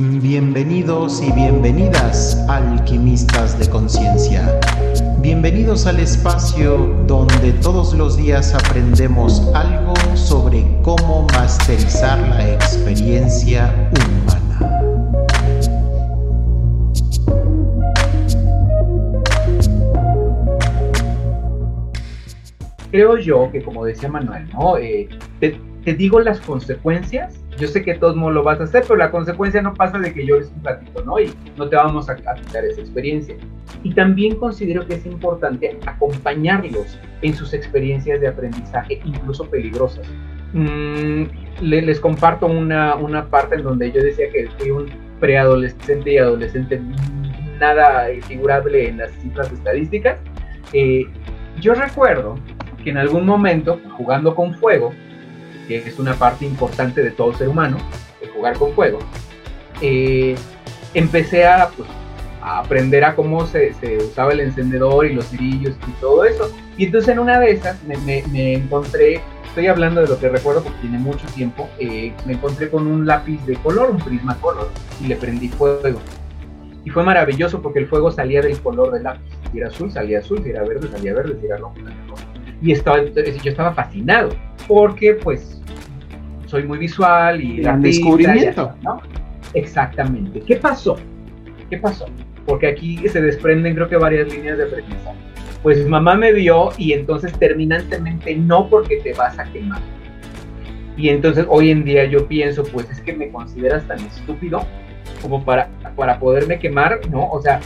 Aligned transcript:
Bienvenidos 0.00 1.20
y 1.20 1.32
bienvenidas, 1.32 2.36
alquimistas 2.48 3.58
de 3.58 3.68
conciencia. 3.68 4.48
Bienvenidos 5.18 5.88
al 5.88 5.98
espacio 5.98 6.86
donde 7.08 7.50
todos 7.54 7.94
los 7.94 8.16
días 8.16 8.54
aprendemos 8.54 9.42
algo 9.56 9.94
sobre 10.14 10.64
cómo 10.84 11.26
masterizar 11.34 12.16
la 12.28 12.54
experiencia 12.54 13.74
humana. 13.90 14.80
Creo 22.92 23.18
yo 23.18 23.50
que, 23.50 23.64
como 23.64 23.84
decía 23.84 24.08
Manuel, 24.08 24.48
¿no? 24.52 24.78
Eh, 24.78 25.08
te, 25.40 25.60
te 25.84 25.94
digo 25.94 26.20
las 26.20 26.38
consecuencias 26.38 27.34
yo 27.58 27.68
sé 27.68 27.82
que 27.82 27.94
todos 27.94 28.16
no 28.16 28.30
lo 28.30 28.42
vas 28.42 28.60
a 28.60 28.64
hacer, 28.64 28.84
pero 28.86 28.96
la 28.96 29.10
consecuencia 29.10 29.60
no 29.62 29.74
pasa 29.74 29.98
de 29.98 30.12
que 30.12 30.24
llores 30.24 30.52
un 30.56 30.64
ratito, 30.64 31.04
¿no? 31.04 31.18
Y 31.18 31.32
no 31.56 31.68
te 31.68 31.76
vamos 31.76 32.08
a, 32.08 32.16
quitar 32.16 32.64
esa 32.64 32.80
experiencia. 32.80 33.36
Y 33.82 33.94
también 33.94 34.36
considero 34.36 34.86
que 34.86 34.94
es 34.94 35.06
importante 35.06 35.78
acompañarlos 35.86 36.98
en 37.22 37.34
sus 37.34 37.52
experiencias 37.52 38.20
de 38.20 38.28
aprendizaje, 38.28 39.00
incluso 39.04 39.48
peligrosas. 39.48 40.06
Mm, 40.52 41.24
les 41.60 42.00
comparto 42.00 42.46
una, 42.46 42.94
una 42.94 43.26
parte 43.28 43.56
en 43.56 43.62
donde 43.62 43.92
yo 43.92 44.02
decía 44.02 44.30
que 44.30 44.48
fui 44.58 44.70
un 44.70 44.86
preadolescente 45.20 46.12
y 46.12 46.18
adolescente 46.18 46.80
nada 47.58 48.06
figurable 48.22 48.88
en 48.88 48.98
las 48.98 49.10
cifras 49.20 49.52
estadísticas. 49.52 50.18
Eh, 50.72 51.06
yo 51.60 51.74
recuerdo 51.74 52.36
que 52.82 52.90
en 52.90 52.98
algún 52.98 53.26
momento, 53.26 53.80
jugando 53.96 54.34
con 54.34 54.54
fuego, 54.54 54.92
que 55.68 55.76
es 55.76 55.98
una 55.98 56.14
parte 56.14 56.46
importante 56.46 57.02
de 57.02 57.10
todo 57.10 57.34
ser 57.34 57.48
humano, 57.48 57.76
el 58.22 58.30
jugar 58.30 58.58
con 58.58 58.72
fuego, 58.72 58.98
eh, 59.82 60.34
empecé 60.94 61.46
a, 61.46 61.68
pues, 61.76 61.88
a, 62.42 62.60
aprender 62.60 63.04
a 63.04 63.14
cómo 63.14 63.46
se, 63.46 63.74
se, 63.74 63.98
usaba 63.98 64.32
el 64.32 64.40
encendedor 64.40 65.06
y 65.06 65.12
los 65.12 65.26
cerillos 65.26 65.76
y 65.86 65.90
todo 66.00 66.24
eso. 66.24 66.50
Y 66.78 66.86
entonces 66.86 67.10
en 67.10 67.18
una 67.18 67.38
de 67.38 67.52
esas 67.52 67.80
me, 67.84 67.96
me, 67.98 68.54
encontré, 68.54 69.20
estoy 69.46 69.66
hablando 69.66 70.00
de 70.00 70.08
lo 70.08 70.18
que 70.18 70.30
recuerdo 70.30 70.62
porque 70.62 70.78
tiene 70.80 70.98
mucho 70.98 71.26
tiempo, 71.34 71.68
eh, 71.78 72.12
me 72.24 72.32
encontré 72.32 72.70
con 72.70 72.86
un 72.86 73.06
lápiz 73.06 73.38
de 73.44 73.54
color, 73.56 73.90
un 73.90 73.98
prisma 73.98 74.36
color, 74.40 74.70
y 75.02 75.06
le 75.06 75.16
prendí 75.16 75.48
fuego. 75.48 76.00
Y 76.84 76.90
fue 76.90 77.02
maravilloso 77.02 77.60
porque 77.60 77.80
el 77.80 77.86
fuego 77.86 78.10
salía 78.10 78.40
del 78.40 78.58
color 78.62 78.92
del 78.92 79.02
lápiz. 79.02 79.30
Si 79.52 79.58
era 79.58 79.68
azul, 79.68 79.90
salía 79.92 80.20
azul, 80.20 80.42
si 80.42 80.50
era 80.50 80.62
verde, 80.62 80.88
salía 80.90 81.12
verde, 81.12 81.36
si 81.38 81.46
era 81.46 81.58
rojo, 81.58 81.74
salía 81.74 82.06
rojo. 82.08 82.22
Y 82.62 82.72
estaba, 82.72 83.04
yo 83.04 83.50
estaba 83.50 83.74
fascinado 83.74 84.30
porque 84.66 85.14
pues 85.14 85.57
soy 86.48 86.64
muy 86.64 86.78
visual 86.78 87.42
y... 87.42 87.58
Gran 87.58 87.82
descubrimiento. 87.82 88.74
¿no? 88.82 89.00
Exactamente. 89.54 90.40
¿Qué 90.40 90.56
pasó? 90.56 90.96
¿Qué 91.70 91.76
pasó? 91.76 92.06
Porque 92.46 92.66
aquí 92.66 93.06
se 93.08 93.20
desprenden 93.20 93.74
creo 93.74 93.88
que 93.88 93.96
varias 93.96 94.32
líneas 94.32 94.56
de 94.58 94.64
aprendizaje. 94.64 95.18
Pues 95.62 95.86
mamá 95.86 96.14
me 96.14 96.32
vio 96.32 96.70
y 96.78 96.92
entonces 96.92 97.32
terminantemente 97.38 98.34
no 98.34 98.68
porque 98.68 98.96
te 98.96 99.12
vas 99.12 99.38
a 99.38 99.44
quemar. 99.44 99.80
Y 100.96 101.10
entonces 101.10 101.44
hoy 101.48 101.70
en 101.70 101.84
día 101.84 102.06
yo 102.06 102.26
pienso, 102.26 102.64
pues 102.64 102.90
es 102.90 103.00
que 103.00 103.12
me 103.12 103.30
consideras 103.30 103.86
tan 103.86 104.00
estúpido 104.00 104.64
como 105.20 105.44
para, 105.44 105.68
para 105.96 106.18
poderme 106.18 106.58
quemar, 106.58 107.00
¿no? 107.10 107.28
O 107.30 107.42
sea, 107.42 107.60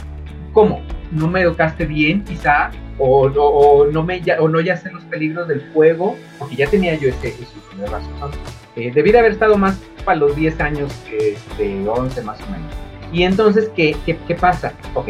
¿cómo? 0.51 0.81
¿No 1.11 1.27
me 1.27 1.41
educaste 1.41 1.85
bien 1.85 2.23
quizá? 2.23 2.71
O, 2.99 3.27
o, 3.27 3.87
no 3.87 4.03
me 4.03 4.21
ya, 4.21 4.39
o 4.41 4.47
no 4.47 4.59
ya 4.59 4.75
sé 4.75 4.91
los 4.91 5.03
peligros 5.05 5.47
del 5.47 5.61
fuego, 5.73 6.15
porque 6.37 6.55
ya 6.55 6.67
tenía 6.67 6.95
yo 6.95 7.09
ese, 7.09 7.29
ese 7.29 7.87
razón. 7.87 8.31
Eh, 8.75 8.91
debí 8.93 9.11
de 9.11 9.19
haber 9.19 9.33
estado 9.33 9.57
más 9.57 9.79
para 10.03 10.19
los 10.19 10.35
10 10.35 10.59
años 10.59 10.91
que 11.07 11.37
de 11.57 11.87
11 11.87 12.21
más 12.23 12.41
o 12.41 12.51
menos. 12.51 12.71
Y 13.11 13.23
entonces, 13.23 13.69
¿qué, 13.75 13.95
¿qué, 14.05 14.17
qué, 14.27 14.35
pasa? 14.35 14.73
Ok, 14.95 15.09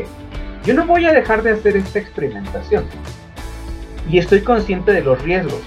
yo 0.66 0.74
no 0.74 0.86
voy 0.86 1.06
a 1.06 1.14
dejar 1.14 1.42
de 1.44 1.52
hacer 1.52 1.78
esta 1.78 2.00
experimentación. 2.00 2.84
Y 4.10 4.18
estoy 4.18 4.42
consciente 4.42 4.92
de 4.92 5.02
los 5.02 5.22
riesgos, 5.22 5.62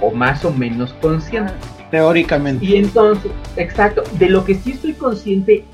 o 0.00 0.12
más 0.12 0.44
o 0.44 0.52
menos 0.52 0.92
consciente. 0.94 1.52
Teóricamente. 1.90 2.64
Y 2.64 2.76
entonces, 2.76 3.32
exacto, 3.56 4.04
de 4.18 4.28
lo 4.28 4.44
que 4.44 4.54
sí 4.54 4.72
estoy 4.72 4.92
consciente 4.92 5.64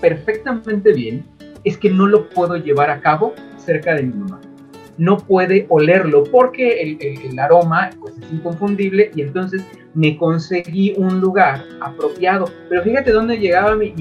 perfectamente 0.00 0.92
bien 0.94 1.24
es 1.64 1.76
que 1.76 1.90
no 1.90 2.06
lo 2.06 2.30
puedo 2.30 2.56
llevar 2.56 2.90
a 2.90 3.00
cabo 3.00 3.34
cerca 3.58 3.94
de 3.94 4.04
mi 4.04 4.14
mamá 4.14 4.40
no 5.00 5.16
puede 5.16 5.64
olerlo 5.70 6.24
porque 6.24 6.82
el, 6.82 7.38
aroma 7.38 7.88
pues, 8.00 8.18
es 8.18 8.30
inconfundible 8.30 9.10
y 9.14 9.22
entonces 9.22 9.64
me 9.94 10.18
conseguí 10.18 10.92
un 10.98 11.20
lugar 11.20 11.64
apropiado. 11.80 12.44
Pero 12.68 12.82
fíjate 12.82 13.10
dónde 13.10 13.38
llegaba 13.38 13.74
mi, 13.76 13.94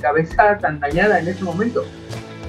cabeza 0.00 0.58
tan 0.58 0.80
dañada 0.80 1.20
en 1.20 1.28
ese 1.28 1.44
momento. 1.44 1.84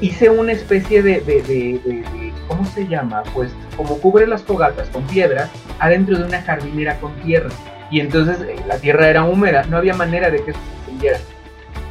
Hice 0.02 0.28
una 0.28 0.54
especie 0.54 1.04
de, 1.04 1.22
de, 1.22 2.04
¿cómo 2.48 2.66
se 2.66 2.88
llama? 2.88 3.22
Pues 3.32 3.52
como 3.78 4.00
cubre 4.00 4.26
las 4.26 4.42
fogatas 4.42 4.90
con 4.90 5.04
piedras 5.04 5.52
adentro 5.78 6.18
de 6.18 6.24
una 6.24 6.42
jardinera 6.42 7.00
con 7.00 7.14
tierra. 7.18 7.52
Y 7.92 8.00
entonces 8.00 8.42
eh, 8.42 8.56
la 8.68 8.80
tierra 8.80 9.08
era 9.08 9.24
húmeda, 9.24 9.66
no 9.66 9.78
había 9.78 9.94
manera 9.94 10.32
de 10.32 10.44
que 10.44 10.54
se 10.54 10.60
encendiera. 10.80 11.20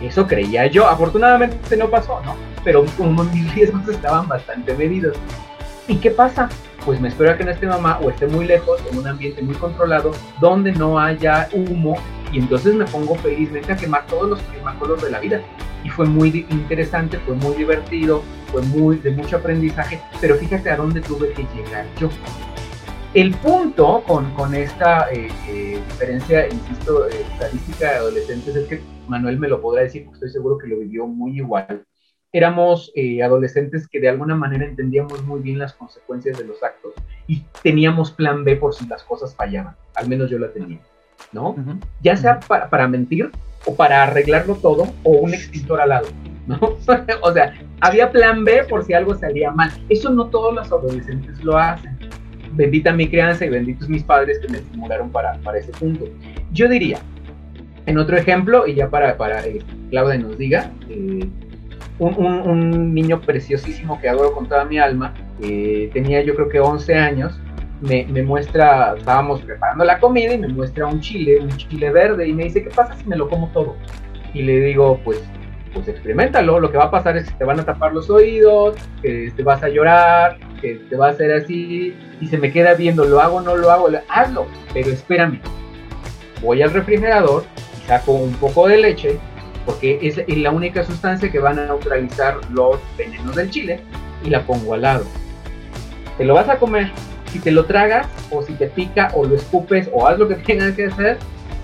Eso 0.02 0.26
creía 0.26 0.66
yo, 0.66 0.88
afortunadamente 0.88 1.76
no 1.76 1.88
pasó, 1.88 2.20
¿no? 2.24 2.34
Pero 2.64 2.84
mis 3.32 3.54
riesgos 3.54 3.86
estaban 3.88 4.26
bastante 4.26 4.74
medidos. 4.74 5.16
¿Y 5.88 5.96
qué 5.96 6.12
pasa? 6.12 6.48
Pues 6.84 7.00
me 7.00 7.08
espero 7.08 7.36
que 7.36 7.44
no 7.44 7.50
esté 7.50 7.66
mamá 7.66 7.98
o 8.00 8.10
esté 8.10 8.28
muy 8.28 8.44
lejos, 8.44 8.80
en 8.90 8.98
un 8.98 9.06
ambiente 9.06 9.42
muy 9.42 9.54
controlado, 9.56 10.12
donde 10.40 10.72
no 10.72 10.98
haya 10.98 11.48
humo, 11.52 11.96
y 12.32 12.38
entonces 12.38 12.74
me 12.74 12.84
pongo 12.84 13.16
felizmente 13.16 13.72
a 13.72 13.76
quemar 13.76 14.06
todos 14.06 14.30
los 14.30 14.42
primacolos 14.42 15.02
de 15.02 15.10
la 15.10 15.18
vida. 15.18 15.40
Y 15.84 15.90
fue 15.90 16.06
muy 16.06 16.46
interesante, 16.50 17.18
fue 17.18 17.34
muy 17.34 17.56
divertido, 17.56 18.22
fue 18.52 18.62
muy 18.62 18.96
de 18.98 19.10
mucho 19.10 19.36
aprendizaje, 19.38 20.00
pero 20.20 20.36
fíjate 20.36 20.70
a 20.70 20.76
dónde 20.76 21.00
tuve 21.00 21.32
que 21.32 21.44
llegar 21.54 21.84
yo. 21.98 22.08
El 23.14 23.34
punto 23.34 24.02
con, 24.06 24.32
con 24.34 24.54
esta 24.54 25.10
eh, 25.12 25.28
eh, 25.48 25.82
diferencia, 25.90 26.48
insisto, 26.48 27.08
eh, 27.08 27.26
estadística 27.32 27.90
de 27.90 27.96
adolescentes 27.96 28.56
es 28.56 28.68
que 28.68 28.82
Manuel 29.08 29.38
me 29.38 29.48
lo 29.48 29.60
podrá 29.60 29.82
decir, 29.82 30.04
porque 30.04 30.16
estoy 30.16 30.30
seguro 30.30 30.58
que 30.58 30.68
lo 30.68 30.78
vivió 30.78 31.06
muy 31.06 31.36
igual 31.36 31.84
éramos 32.32 32.90
eh, 32.94 33.22
adolescentes 33.22 33.86
que 33.86 34.00
de 34.00 34.08
alguna 34.08 34.34
manera 34.34 34.64
entendíamos 34.64 35.22
muy 35.24 35.40
bien 35.40 35.58
las 35.58 35.74
consecuencias 35.74 36.38
de 36.38 36.44
los 36.44 36.62
actos 36.62 36.94
y 37.26 37.44
teníamos 37.62 38.10
plan 38.10 38.42
B 38.42 38.56
por 38.56 38.74
si 38.74 38.86
las 38.86 39.02
cosas 39.02 39.34
fallaban, 39.34 39.76
al 39.94 40.08
menos 40.08 40.30
yo 40.30 40.38
la 40.38 40.50
tenía, 40.50 40.80
¿no? 41.32 41.54
Ya 42.02 42.16
sea 42.16 42.40
para, 42.40 42.70
para, 42.70 42.88
mentir 42.88 43.30
o 43.66 43.74
para 43.74 44.02
arreglarlo 44.02 44.54
todo 44.56 44.92
o 45.02 45.10
un 45.10 45.34
extintor 45.34 45.82
al 45.82 45.90
lado, 45.90 46.08
¿no? 46.46 46.58
o 47.22 47.32
sea, 47.32 47.54
había 47.80 48.10
plan 48.10 48.44
B 48.44 48.64
por 48.64 48.84
si 48.84 48.94
algo 48.94 49.14
salía 49.14 49.50
mal. 49.50 49.70
Eso 49.90 50.08
no 50.10 50.28
todos 50.28 50.54
los 50.54 50.72
adolescentes 50.72 51.44
lo 51.44 51.58
hacen. 51.58 51.98
Bendita 52.52 52.92
mi 52.92 53.08
crianza 53.08 53.44
y 53.44 53.50
benditos 53.50 53.88
mis 53.88 54.04
padres 54.04 54.38
que 54.38 54.48
me 54.48 54.58
estimularon 54.58 55.10
para, 55.10 55.34
para 55.38 55.58
ese 55.58 55.72
punto. 55.72 56.06
Yo 56.52 56.68
diría, 56.68 56.98
en 57.86 57.98
otro 57.98 58.16
ejemplo, 58.16 58.66
y 58.66 58.74
ya 58.74 58.88
para, 58.88 59.16
para 59.16 59.44
eh, 59.46 59.60
Claudia 59.90 60.18
nos 60.18 60.38
diga, 60.38 60.70
eh, 60.88 61.28
un, 62.06 62.94
niño 62.94 63.20
preciosísimo 63.20 64.00
que 64.00 64.08
adoro 64.08 64.32
con 64.32 64.48
toda 64.48 64.64
mi 64.64 64.78
alma, 64.78 65.14
tenía 65.40 66.22
yo 66.22 66.34
creo 66.34 66.48
que 66.48 66.60
11 66.60 66.94
años, 66.94 67.40
me, 67.80 68.04
muestra, 68.22 68.94
estábamos 68.96 69.40
preparando 69.42 69.84
la 69.84 69.98
comida 69.98 70.32
y 70.32 70.38
me 70.38 70.48
muestra 70.48 70.86
un 70.86 71.00
chile, 71.00 71.40
un 71.40 71.50
chile 71.56 71.90
verde 71.90 72.28
y 72.28 72.32
me 72.32 72.44
dice, 72.44 72.62
¿qué 72.62 72.70
pasa 72.70 72.94
si 72.94 73.08
me 73.08 73.16
lo 73.16 73.28
como 73.28 73.48
todo? 73.48 73.76
Y 74.34 74.42
le 74.42 74.60
digo, 74.60 75.00
pues, 75.04 75.22
pues 75.74 75.88
experimentalo, 75.88 76.60
lo 76.60 76.70
que 76.70 76.78
va 76.78 76.84
a 76.84 76.90
pasar 76.90 77.16
es 77.16 77.28
que 77.28 77.34
te 77.34 77.44
van 77.44 77.58
a 77.58 77.64
tapar 77.64 77.92
los 77.92 78.08
oídos, 78.08 78.76
que 79.02 79.32
te 79.34 79.42
vas 79.42 79.62
a 79.64 79.68
llorar, 79.68 80.38
que 80.60 80.76
te 80.88 80.96
va 80.96 81.08
a 81.08 81.10
hacer 81.10 81.32
así, 81.32 81.94
y 82.20 82.26
se 82.28 82.38
me 82.38 82.52
queda 82.52 82.74
viendo, 82.74 83.04
¿lo 83.04 83.20
hago 83.20 83.40
no 83.40 83.56
lo 83.56 83.70
hago? 83.70 83.88
Hazlo, 84.08 84.46
pero 84.72 84.90
espérame. 84.90 85.40
Voy 86.40 86.62
al 86.62 86.72
refrigerador 86.72 87.44
saco 87.86 88.12
un 88.12 88.32
poco 88.34 88.68
de 88.68 88.78
leche 88.78 89.18
porque 89.64 89.98
es 90.02 90.18
la 90.36 90.50
única 90.50 90.84
sustancia 90.84 91.30
que 91.30 91.38
van 91.38 91.58
a 91.58 91.66
neutralizar 91.66 92.38
los 92.50 92.78
venenos 92.96 93.36
del 93.36 93.50
chile 93.50 93.80
y 94.24 94.30
la 94.30 94.42
pongo 94.42 94.74
al 94.74 94.82
lado. 94.82 95.04
Te 96.18 96.24
lo 96.24 96.34
vas 96.34 96.48
a 96.48 96.58
comer, 96.58 96.90
si 97.32 97.38
te 97.38 97.50
lo 97.50 97.64
tragas 97.64 98.06
o 98.30 98.42
si 98.42 98.52
te 98.54 98.66
pica 98.66 99.10
o 99.14 99.24
lo 99.24 99.34
escupes 99.34 99.88
o 99.92 100.06
haz 100.06 100.18
lo 100.18 100.28
que 100.28 100.34
tengas 100.46 100.72
que 100.72 100.86
hacer, 100.86 101.18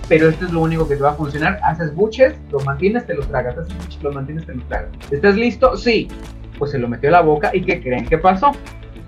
pero 0.07 0.27
esto 0.27 0.45
es 0.45 0.51
lo 0.51 0.61
único 0.61 0.87
que 0.87 0.95
te 0.95 1.03
va 1.03 1.11
a 1.11 1.15
funcionar. 1.15 1.59
Haces 1.63 1.93
buches, 1.93 2.33
lo 2.51 2.59
mantienes, 2.61 3.05
te 3.05 3.13
lo 3.13 3.21
tragas, 3.21 3.57
haces 3.57 3.77
buches, 3.77 4.03
lo 4.03 4.11
mantienes, 4.11 4.45
te 4.45 4.55
lo 4.55 4.63
tragas. 4.63 4.89
¿Estás 5.11 5.35
listo? 5.35 5.77
Sí. 5.77 6.07
Pues 6.57 6.71
se 6.71 6.79
lo 6.79 6.87
metió 6.89 7.09
a 7.09 7.13
la 7.13 7.21
boca 7.21 7.51
y 7.53 7.61
¿qué 7.61 7.79
creen 7.79 8.05
que 8.05 8.17
pasó? 8.17 8.51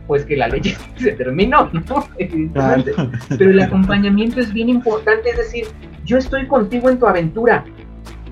Pues 0.08 0.26
que 0.26 0.38
la 0.38 0.48
leche 0.48 0.78
se 0.98 1.14
terminó, 1.14 1.70
¿no? 1.74 2.08
Pero 3.30 3.50
el 3.50 3.60
acompañamiento 3.60 4.40
es 4.40 4.54
bien 4.54 4.70
importante, 4.70 5.32
es 5.32 5.38
decir, 5.38 5.66
yo 6.06 6.18
estoy 6.18 6.48
contigo 6.48 6.90
en 6.90 7.00
tu 7.00 7.08
aventura, 7.08 7.66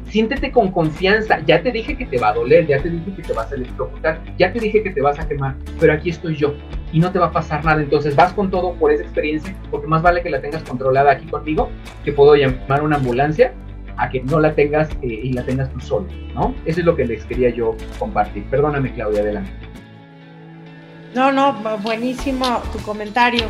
siéntete 0.10 0.52
con 0.52 0.72
confianza. 0.72 1.40
Ya 1.46 1.62
te 1.62 1.72
dije 1.72 1.98
que 1.98 2.06
te 2.06 2.18
va 2.18 2.30
a 2.30 2.34
doler, 2.34 2.68
ya 2.68 2.82
te 2.82 2.90
dije 2.90 3.14
que 3.16 3.22
te 3.22 3.34
vas 3.34 3.52
a 3.52 3.56
electrocutar, 3.56 4.22
ya 4.38 4.52
te 4.52 4.60
dije 4.60 4.84
que 4.84 4.90
te 4.92 5.02
vas 5.02 5.20
a 5.20 5.28
quemar, 5.28 5.56
pero 5.80 5.94
aquí 5.94 6.10
estoy 6.10 6.36
yo 6.36 6.54
y 6.92 7.00
no 7.00 7.12
te 7.12 7.20
va 7.20 7.28
a 7.28 7.32
pasar 7.32 7.64
nada. 7.64 7.82
Entonces 7.82 8.16
vas 8.16 8.34
con 8.34 8.50
todo 8.50 8.74
por 8.74 8.92
esa 8.92 9.04
experiencia, 9.04 9.56
porque 9.72 9.88
más 9.88 10.02
vale 10.02 10.22
que 10.22 10.30
la 10.30 10.42
tengas 10.42 10.64
controlada 10.64 11.12
aquí 11.12 11.28
conmigo, 11.28 11.70
que 12.04 12.12
puedo 12.12 12.36
llamar 12.36 12.84
una 12.84 12.98
ambulancia, 12.98 13.54
a 14.00 14.10
que 14.10 14.22
no 14.22 14.40
la 14.40 14.56
tengas 14.56 14.90
eh, 15.02 15.20
y 15.24 15.34
la 15.34 15.44
tengas 15.44 15.72
tú 15.74 15.80
solo, 15.82 16.08
¿no? 16.34 16.56
Eso 16.66 16.80
es 16.80 16.86
lo 16.86 16.96
que 16.96 17.06
les 17.06 17.26
quería 17.26 17.50
yo 17.50 17.76
compartir. 18.00 18.46
Perdóname, 18.46 18.94
Claudia, 18.94 19.22
adelante. 19.22 19.52
No, 21.14 21.32
no, 21.32 21.54
buenísimo 21.84 22.62
tu 22.72 22.80
comentario. 22.80 23.46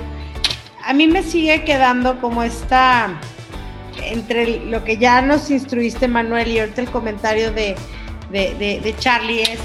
A 0.84 0.94
mí 0.94 1.08
me 1.08 1.22
sigue 1.22 1.64
quedando 1.64 2.20
como 2.20 2.42
esta, 2.42 3.20
entre 4.04 4.66
lo 4.66 4.84
que 4.84 4.98
ya 4.98 5.22
nos 5.22 5.50
instruiste, 5.50 6.08
Manuel, 6.08 6.50
y 6.50 6.60
ahorita 6.60 6.82
el 6.82 6.90
comentario 6.90 7.52
de, 7.52 7.76
de, 8.32 8.96
Charlie 9.00 9.44
es, 9.44 9.60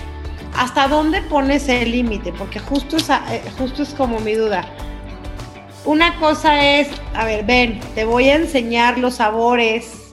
¿hasta 0.56 0.88
dónde 0.88 1.22
pones 1.22 1.68
el 1.68 1.90
límite? 1.90 2.32
Porque 2.32 2.58
justo 2.58 2.96
es, 2.96 3.08
eh, 3.10 3.42
justo 3.58 3.82
es 3.82 3.94
como 3.94 4.20
mi 4.20 4.34
duda. 4.34 4.66
Una 5.84 6.18
cosa 6.18 6.78
es, 6.78 6.88
a 7.14 7.24
ver, 7.24 7.44
ven, 7.44 7.80
te 7.94 8.04
voy 8.04 8.30
a 8.30 8.36
enseñar 8.36 8.98
los 8.98 9.16
sabores 9.16 10.03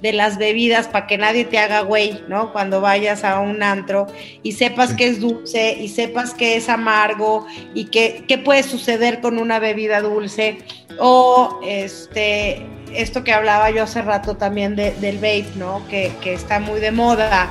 de 0.00 0.12
las 0.12 0.38
bebidas 0.38 0.86
para 0.88 1.06
que 1.06 1.18
nadie 1.18 1.44
te 1.44 1.58
haga 1.58 1.80
güey, 1.80 2.22
¿no? 2.28 2.52
Cuando 2.52 2.80
vayas 2.80 3.24
a 3.24 3.40
un 3.40 3.62
antro 3.62 4.06
y 4.42 4.52
sepas 4.52 4.94
que 4.94 5.08
es 5.08 5.20
dulce 5.20 5.76
y 5.80 5.88
sepas 5.88 6.34
que 6.34 6.56
es 6.56 6.68
amargo 6.68 7.46
y 7.74 7.86
que, 7.86 8.24
qué 8.28 8.38
puede 8.38 8.62
suceder 8.62 9.20
con 9.20 9.38
una 9.38 9.58
bebida 9.58 10.00
dulce. 10.00 10.58
O 11.00 11.60
este, 11.64 12.66
esto 12.94 13.24
que 13.24 13.32
hablaba 13.32 13.70
yo 13.70 13.82
hace 13.82 14.02
rato 14.02 14.36
también 14.36 14.76
del 14.76 15.16
vape, 15.16 15.48
¿no? 15.56 15.82
Que, 15.88 16.12
que 16.20 16.34
está 16.34 16.60
muy 16.60 16.80
de 16.80 16.92
moda. 16.92 17.48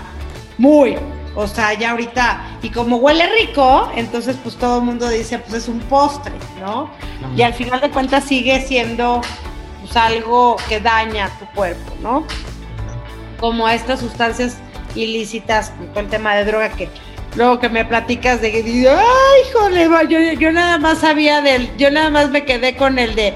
Muy. 0.57 0.95
O 1.35 1.45
sea, 1.47 1.73
ya 1.75 1.91
ahorita, 1.91 2.57
y 2.63 2.71
como 2.71 2.97
huele 2.97 3.29
rico, 3.39 3.91
entonces 3.95 4.35
pues 4.41 4.55
todo 4.55 4.79
el 4.79 4.85
mundo 4.85 5.07
dice, 5.07 5.38
pues 5.38 5.53
es 5.53 5.67
un 5.67 5.79
postre, 5.81 6.33
¿no? 6.59 6.89
Y 7.35 7.44
al 7.44 7.53
final 7.53 7.79
de 7.79 7.91
cuentas 7.91 8.23
sigue 8.23 8.59
siendo 8.61 9.21
algo 9.95 10.57
que 10.68 10.80
daña 10.80 11.30
tu 11.39 11.45
cuerpo, 11.48 11.94
¿no? 12.01 12.25
Como 13.39 13.68
estas 13.69 14.00
sustancias 14.00 14.57
ilícitas, 14.95 15.72
con 15.94 16.06
el 16.06 16.10
tema 16.10 16.36
de 16.36 16.45
droga 16.45 16.69
que 16.69 16.89
luego 17.36 17.60
que 17.60 17.69
me 17.69 17.86
platicas 17.86 18.42
de 18.42 18.51
que 18.51 18.89
ay, 18.89 19.50
híjole, 19.50 19.88
yo, 20.10 20.39
yo 20.39 20.51
nada 20.51 20.78
más 20.80 21.00
sabía 21.00 21.42
del, 21.42 21.75
yo 21.78 21.92
nada 21.92 22.10
más 22.10 22.30
me 22.30 22.44
quedé 22.45 22.75
con 22.75 22.98
el 22.98 23.16
de 23.16 23.34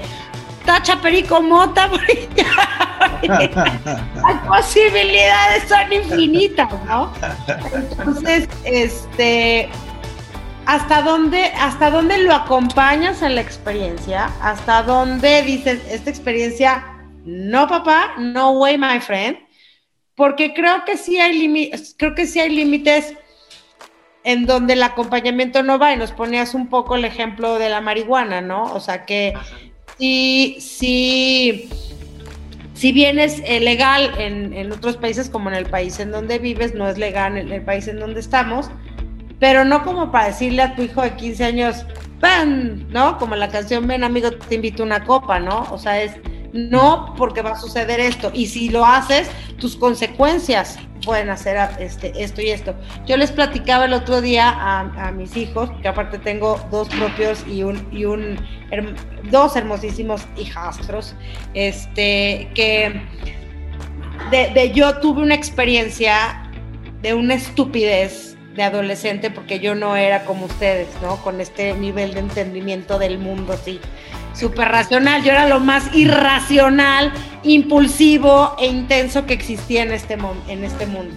tacha 0.64 1.00
perico 1.00 1.40
mota, 1.40 1.88
las 3.22 4.46
posibilidades 4.46 5.68
son 5.68 5.92
infinitas, 5.92 6.68
¿no? 6.86 7.12
Entonces, 7.98 8.48
este, 8.64 9.68
hasta 10.66 11.02
dónde, 11.02 11.46
hasta 11.58 11.90
dónde 11.90 12.18
lo 12.18 12.34
acompañas 12.34 13.22
en 13.22 13.34
la 13.34 13.40
experiencia, 13.40 14.30
hasta 14.40 14.82
dónde 14.82 15.42
dices, 15.42 15.80
esta 15.90 16.10
experiencia, 16.10 16.84
no 17.24 17.68
papá, 17.68 18.14
no 18.18 18.52
way 18.52 18.78
my 18.78 19.00
friend, 19.00 19.38
porque 20.14 20.54
creo 20.54 20.84
que 20.84 20.96
sí 20.96 21.18
hay 21.18 21.38
límites, 21.38 21.94
creo 21.98 22.14
que 22.14 22.26
sí 22.26 22.40
hay 22.40 22.50
límites 22.50 23.14
en 24.24 24.46
donde 24.46 24.74
el 24.74 24.82
acompañamiento 24.82 25.62
no 25.62 25.78
va, 25.78 25.92
y 25.92 25.96
nos 25.96 26.12
ponías 26.12 26.54
un 26.54 26.68
poco 26.68 26.94
el 26.94 27.04
ejemplo 27.04 27.58
de 27.58 27.68
la 27.68 27.80
marihuana, 27.80 28.40
¿no? 28.40 28.72
O 28.72 28.78
sea 28.78 29.04
que 29.04 29.34
si, 29.98 31.68
bien 32.80 33.18
es 33.18 33.42
eh, 33.44 33.58
legal 33.60 34.12
en, 34.18 34.52
en 34.54 34.70
otros 34.70 34.96
países 34.96 35.28
como 35.28 35.48
en 35.48 35.56
el 35.56 35.66
país 35.66 35.98
en 35.98 36.12
donde 36.12 36.38
vives, 36.38 36.74
no 36.74 36.88
es 36.88 36.98
legal 36.98 37.36
en 37.36 37.50
el 37.52 37.62
país 37.62 37.88
en 37.88 37.98
donde 37.98 38.20
estamos, 38.20 38.70
pero 39.42 39.64
no 39.64 39.82
como 39.82 40.12
para 40.12 40.26
decirle 40.26 40.62
a 40.62 40.76
tu 40.76 40.82
hijo 40.82 41.02
de 41.02 41.16
15 41.16 41.44
años, 41.44 41.84
¡pam! 42.20 42.86
¿No? 42.90 43.18
Como 43.18 43.34
la 43.34 43.48
canción 43.48 43.88
Ven 43.88 44.04
amigo, 44.04 44.30
te 44.30 44.54
invito 44.54 44.84
a 44.84 44.86
una 44.86 45.02
copa, 45.02 45.40
¿no? 45.40 45.66
O 45.72 45.78
sea, 45.78 46.00
es 46.00 46.12
no 46.52 47.12
porque 47.18 47.42
va 47.42 47.50
a 47.50 47.56
suceder 47.56 47.98
esto. 47.98 48.30
Y 48.32 48.46
si 48.46 48.68
lo 48.68 48.86
haces, 48.86 49.28
tus 49.58 49.76
consecuencias 49.76 50.78
pueden 51.04 51.28
hacer 51.28 51.58
este, 51.80 52.12
esto 52.22 52.40
y 52.40 52.50
esto. 52.50 52.76
Yo 53.04 53.16
les 53.16 53.32
platicaba 53.32 53.86
el 53.86 53.94
otro 53.94 54.20
día 54.20 54.48
a, 54.48 55.10
mis 55.10 55.36
hijos, 55.36 55.70
que 55.82 55.88
aparte 55.88 56.20
tengo 56.20 56.64
dos 56.70 56.88
propios 56.90 57.44
y 57.48 57.64
un, 57.64 57.84
y 57.90 58.04
un 58.04 58.36
dos 59.32 59.56
hermosísimos 59.56 60.22
hijastros, 60.36 61.16
este, 61.54 62.48
que 62.54 63.02
de, 64.30 64.50
de 64.54 64.70
yo 64.70 65.00
tuve 65.00 65.20
una 65.20 65.34
experiencia 65.34 66.48
de 67.02 67.14
una 67.14 67.34
estupidez 67.34 68.32
de 68.54 68.62
adolescente 68.62 69.30
porque 69.30 69.60
yo 69.60 69.74
no 69.74 69.96
era 69.96 70.24
como 70.24 70.46
ustedes, 70.46 70.88
¿no? 71.00 71.16
Con 71.16 71.40
este 71.40 71.74
nivel 71.74 72.14
de 72.14 72.20
entendimiento 72.20 72.98
del 72.98 73.18
mundo 73.18 73.54
así, 73.54 73.80
súper 74.34 74.68
racional. 74.68 75.22
Yo 75.22 75.32
era 75.32 75.48
lo 75.48 75.60
más 75.60 75.94
irracional, 75.94 77.12
impulsivo 77.42 78.54
e 78.58 78.66
intenso 78.66 79.26
que 79.26 79.34
existía 79.34 79.82
en 79.82 79.92
este, 79.92 80.18
en 80.48 80.64
este 80.64 80.86
mundo. 80.86 81.14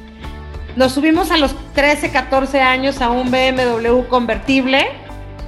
Nos 0.75 0.93
subimos 0.93 1.31
a 1.31 1.37
los 1.37 1.55
13, 1.73 2.11
14 2.11 2.61
años 2.61 3.01
a 3.01 3.09
un 3.09 3.31
BMW 3.31 4.01
convertible 4.09 4.87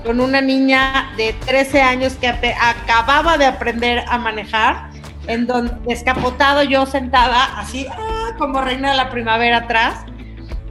con 0.06 0.22
una 0.22 0.40
niña 0.40 1.12
de 1.18 1.34
13 1.46 1.82
años 1.82 2.14
que 2.14 2.28
acababa 2.28 3.38
de 3.38 3.46
aprender 3.46 4.06
a 4.08 4.18
manejar, 4.18 4.90
en 5.28 5.46
donde 5.46 5.74
descapotado 5.86 6.64
yo 6.64 6.86
sentada 6.86 7.60
así, 7.60 7.86
ah, 7.92 8.32
como 8.38 8.62
reina 8.62 8.92
de 8.92 8.98
la 8.98 9.10
primavera 9.10 9.58
atrás 9.58 10.06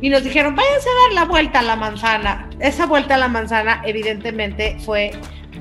y 0.01 0.11
nos 0.11 0.23
dijeron, 0.23 0.55
váyanse 0.55 0.89
a 0.89 1.03
dar 1.05 1.13
la 1.15 1.25
vuelta 1.25 1.61
a 1.61 1.63
la 1.63 1.77
manzana. 1.77 2.49
Esa 2.61 2.87
vuelta 2.87 3.15
a 3.15 3.19
la 3.19 3.29
manzana 3.29 3.83
evidentemente 3.85 4.77
fue, 4.81 5.13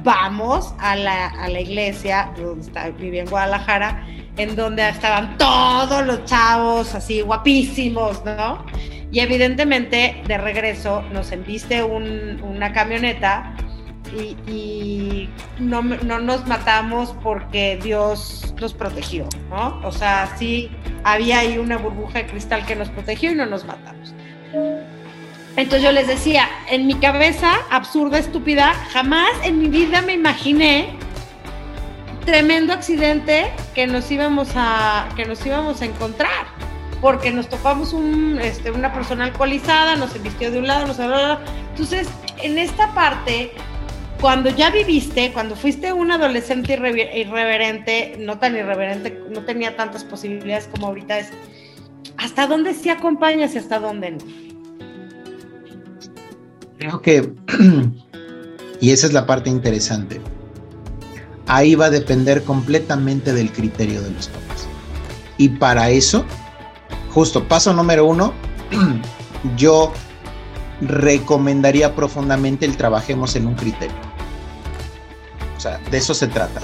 vamos 0.04 0.74
a 0.80 0.96
la, 0.96 1.28
a 1.28 1.48
la 1.48 1.60
iglesia, 1.60 2.32
donde 2.38 2.66
está, 2.66 2.90
vivía 2.90 3.22
en 3.22 3.30
Guadalajara, 3.30 4.06
en 4.38 4.56
donde 4.56 4.88
estaban 4.90 5.38
todos 5.38 6.06
los 6.06 6.26
chavos 6.26 6.94
así 6.94 7.22
guapísimos, 7.22 8.24
¿no? 8.26 8.66
Y 9.12 9.20
evidentemente 9.20 10.22
de 10.28 10.38
regreso 10.38 11.02
nos 11.14 11.32
enviste 11.32 11.82
una 11.84 12.74
camioneta 12.74 13.56
y, 14.48 15.30
no, 15.60 15.82
no, 15.82 16.20
nos 16.20 16.48
matamos 16.48 17.16
porque 17.24 17.80
Dios 17.82 18.54
nos 18.60 18.74
protegió, 18.74 19.28
¿no? 19.50 19.80
O 19.84 19.92
sea, 19.92 20.34
sí 20.38 20.70
había 21.04 21.40
ahí 21.40 21.58
una 21.58 21.78
burbuja 21.78 22.20
de 22.20 22.28
cristal 22.28 22.66
que 22.66 22.76
nos 22.76 22.90
protegió 22.90 23.32
y 23.32 23.36
no 23.36 23.46
nos 23.46 23.66
matamos. 23.66 24.14
Entonces 25.57 25.83
yo 25.83 25.92
les 25.92 26.07
decía, 26.07 26.50
en 26.69 26.86
mi 26.86 26.95
cabeza, 26.95 27.53
absurda, 27.69 28.18
estúpida, 28.18 28.74
jamás 28.92 29.31
en 29.44 29.59
mi 29.59 29.68
vida 29.68 30.01
me 30.01 30.13
imaginé 30.13 30.89
tremendo 32.25 32.74
accidente 32.74 33.51
que 33.74 33.88
nos 33.88 34.12
íbamos 34.12 34.50
a, 34.56 35.07
que 35.15 35.25
nos 35.25 35.45
íbamos 35.45 35.81
a 35.81 35.86
encontrar. 35.86 36.45
Porque 37.01 37.31
nos 37.31 37.47
topamos 37.50 37.94
este, 38.42 38.71
una 38.71 38.92
persona 38.92 39.25
alcoholizada, 39.25 39.95
nos 39.95 40.21
vistió 40.21 40.50
de 40.50 40.59
un 40.59 40.68
lado, 40.68 40.88
nos 40.88 41.00
habló. 41.00 41.39
Entonces, 41.72 42.08
en 42.41 42.58
esta 42.58 42.93
parte, 42.96 43.51
cuando 44.20 44.50
ya 44.50 44.72
viviste, 44.72 45.31
cuando 45.31 45.55
fuiste 45.55 45.93
un 45.93 46.12
adolescente 46.12 46.74
irreverente, 46.74 48.15
no 48.17 48.39
tan 48.39 48.55
irreverente, 48.55 49.22
no 49.29 49.41
tenía 49.43 49.75
tantas 49.75 50.03
posibilidades 50.03 50.67
como 50.67 50.88
ahorita 50.88 51.20
es, 51.20 51.31
¿hasta 52.17 52.47
dónde 52.47 52.74
sí 52.74 52.89
acompañas 52.89 53.55
y 53.55 53.57
hasta 53.57 53.79
dónde 53.79 54.12
no? 54.12 54.17
Creo 56.77 57.01
que, 57.01 57.33
y 58.81 58.91
esa 58.91 59.07
es 59.07 59.13
la 59.13 59.25
parte 59.25 59.50
interesante, 59.50 60.21
ahí 61.47 61.75
va 61.75 61.85
a 61.85 61.89
depender 61.89 62.43
completamente 62.43 63.33
del 63.33 63.51
criterio 63.51 64.01
de 64.01 64.12
los 64.12 64.27
papás. 64.27 64.67
Y 65.38 65.50
para 65.50 65.89
eso, 65.89 66.25
justo 67.12 67.47
paso 67.47 67.74
número 67.74 68.05
uno, 68.05 68.33
yo 69.57 69.91
recomendaría 70.81 71.95
profundamente 71.95 72.65
el 72.65 72.77
trabajemos 72.77 73.35
en 73.35 73.47
un 73.47 73.55
criterio. 73.55 73.95
O 75.57 75.59
sea, 75.59 75.79
de 75.89 75.97
eso 75.97 76.13
se 76.13 76.27
trata. 76.27 76.62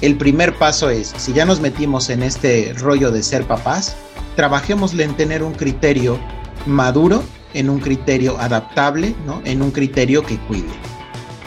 El 0.00 0.16
primer 0.16 0.54
paso 0.54 0.90
es, 0.90 1.14
si 1.16 1.32
ya 1.32 1.46
nos 1.46 1.60
metimos 1.60 2.10
en 2.10 2.22
este 2.22 2.74
rollo 2.76 3.10
de 3.10 3.22
ser 3.22 3.44
papás, 3.46 3.96
trabajémosle 4.36 5.04
en 5.04 5.16
tener 5.16 5.42
un 5.42 5.54
criterio 5.54 6.18
maduro 6.66 7.22
en 7.54 7.70
un 7.70 7.80
criterio 7.80 8.38
adaptable, 8.38 9.14
¿no? 9.24 9.40
En 9.44 9.62
un 9.62 9.70
criterio 9.70 10.22
que 10.22 10.38
cuide. 10.40 10.68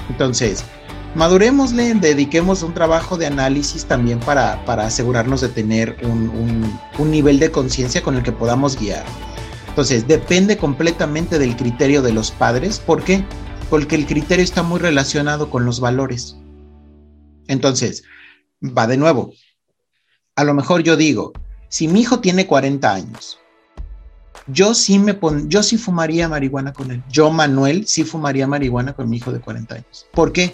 Entonces, 0.10 0.64
madurémosle, 1.16 1.94
dediquemos 1.94 2.64
un 2.64 2.74
trabajo 2.74 3.16
de 3.16 3.28
análisis 3.28 3.86
también 3.86 4.20
para, 4.20 4.66
para 4.66 4.88
asegurarnos 4.88 5.42
de 5.42 5.50
tener 5.50 5.98
un, 6.02 6.80
un 6.98 7.12
nivel 7.12 7.40
de 7.40 7.52
conciencia 7.52 8.02
con 8.02 8.16
el 8.16 8.24
que 8.24 8.32
podamos 8.32 8.78
guiar. 8.80 9.06
Entonces, 9.68 10.08
depende 10.08 10.58
completamente 10.58 11.38
del 11.38 11.56
criterio 11.56 12.02
de 12.02 12.12
los 12.12 12.32
padres. 12.32 12.80
¿Por 12.80 13.04
qué? 13.04 13.24
Porque 13.70 13.96
el 13.96 14.08
criterio 14.08 14.44
está 14.44 14.64
muy 14.64 14.80
relacionado 14.80 15.52
con 15.52 15.64
los 15.64 15.80
valores. 15.80 16.38
Entonces, 17.48 18.04
va 18.64 18.88
de 18.88 18.98
nuevo. 18.98 19.32
A 20.36 20.44
lo 20.44 20.54
mejor 20.54 20.82
yo 20.82 20.98
digo, 20.98 21.34
si 21.70 21.88
mi 21.88 22.02
hijo 22.02 22.20
tiene 22.20 22.46
40 22.46 22.94
años 22.94 23.40
yo 24.52 24.74
sí 24.74 24.98
me 24.98 25.14
pon, 25.14 25.48
yo 25.50 25.62
sí 25.62 25.78
fumaría 25.78 26.28
marihuana 26.28 26.74
con 26.74 26.90
él. 26.90 27.04
Yo, 27.12 27.30
Manuel, 27.30 27.86
sí 27.86 28.04
fumaría 28.04 28.48
marihuana 28.48 28.94
con 28.94 29.08
mi 29.08 29.18
hijo 29.18 29.32
de 29.32 29.40
40 29.40 29.76
años. 29.76 30.08
¿Por 30.12 30.32
qué? 30.32 30.54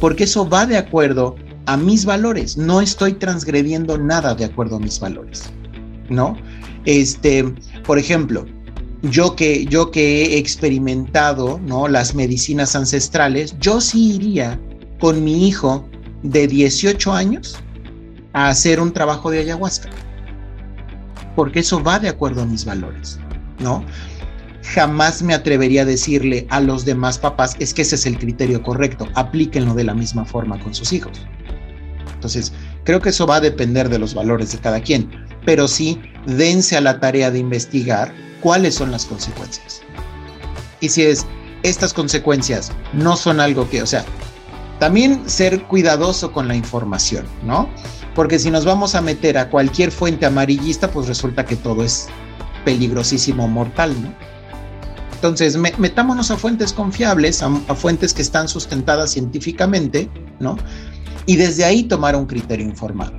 Porque 0.00 0.24
eso 0.24 0.48
va 0.48 0.64
de 0.64 0.76
acuerdo 0.76 1.34
a 1.66 1.76
mis 1.76 2.04
valores. 2.04 2.56
No 2.56 2.80
estoy 2.80 3.14
transgrediendo 3.14 3.98
nada 3.98 4.36
de 4.36 4.44
acuerdo 4.44 4.76
a 4.76 4.78
mis 4.78 5.00
valores. 5.00 5.50
¿no? 6.08 6.36
Este, 6.84 7.44
por 7.84 7.98
ejemplo, 7.98 8.46
yo 9.02 9.34
que, 9.34 9.66
yo 9.66 9.90
que 9.90 10.34
he 10.34 10.38
experimentado, 10.38 11.60
¿no? 11.66 11.88
Las 11.88 12.14
medicinas 12.14 12.76
ancestrales, 12.76 13.56
yo 13.58 13.80
sí 13.80 14.14
iría 14.14 14.60
con 15.00 15.24
mi 15.24 15.48
hijo 15.48 15.88
de 16.22 16.46
18 16.46 17.12
años 17.12 17.56
a 18.32 18.48
hacer 18.48 18.80
un 18.80 18.92
trabajo 18.92 19.30
de 19.30 19.40
ayahuasca. 19.40 19.90
Porque 21.34 21.60
eso 21.60 21.82
va 21.82 21.98
de 21.98 22.08
acuerdo 22.08 22.42
a 22.42 22.46
mis 22.46 22.64
valores, 22.64 23.18
¿no? 23.58 23.84
Jamás 24.74 25.22
me 25.22 25.34
atrevería 25.34 25.82
a 25.82 25.86
decirle 25.86 26.46
a 26.50 26.60
los 26.60 26.84
demás 26.84 27.18
papás, 27.18 27.56
es 27.58 27.74
que 27.74 27.82
ese 27.82 27.96
es 27.96 28.06
el 28.06 28.18
criterio 28.18 28.62
correcto, 28.62 29.08
aplíquenlo 29.14 29.74
de 29.74 29.84
la 29.84 29.94
misma 29.94 30.24
forma 30.24 30.58
con 30.60 30.74
sus 30.74 30.92
hijos. 30.92 31.26
Entonces, 32.14 32.52
creo 32.84 33.00
que 33.00 33.08
eso 33.08 33.26
va 33.26 33.36
a 33.36 33.40
depender 33.40 33.88
de 33.88 33.98
los 33.98 34.14
valores 34.14 34.52
de 34.52 34.58
cada 34.58 34.80
quien, 34.80 35.10
pero 35.44 35.66
sí 35.66 36.00
dense 36.26 36.76
a 36.76 36.80
la 36.80 37.00
tarea 37.00 37.30
de 37.30 37.40
investigar 37.40 38.14
cuáles 38.40 38.76
son 38.76 38.92
las 38.92 39.06
consecuencias. 39.06 39.82
Y 40.80 40.88
si 40.88 41.02
es, 41.02 41.26
estas 41.62 41.92
consecuencias 41.92 42.72
no 42.92 43.16
son 43.16 43.40
algo 43.40 43.68
que, 43.68 43.82
o 43.82 43.86
sea, 43.86 44.04
también 44.78 45.28
ser 45.28 45.62
cuidadoso 45.64 46.32
con 46.32 46.48
la 46.48 46.56
información, 46.56 47.24
¿no? 47.44 47.68
Porque 48.14 48.38
si 48.38 48.50
nos 48.50 48.64
vamos 48.64 48.94
a 48.94 49.00
meter 49.00 49.38
a 49.38 49.48
cualquier 49.48 49.90
fuente 49.90 50.26
amarillista, 50.26 50.90
pues 50.90 51.08
resulta 51.08 51.44
que 51.44 51.56
todo 51.56 51.82
es 51.82 52.08
peligrosísimo, 52.64 53.48
mortal, 53.48 53.94
¿no? 54.02 54.12
Entonces, 55.14 55.56
metámonos 55.56 56.32
a 56.32 56.36
fuentes 56.36 56.72
confiables, 56.72 57.44
a, 57.44 57.50
fuentes 57.76 58.12
que 58.12 58.22
están 58.22 58.48
sustentadas 58.48 59.12
científicamente, 59.12 60.10
¿no? 60.40 60.58
Y 61.26 61.36
desde 61.36 61.64
ahí 61.64 61.84
tomar 61.84 62.16
un 62.16 62.26
criterio 62.26 62.66
informado. 62.66 63.12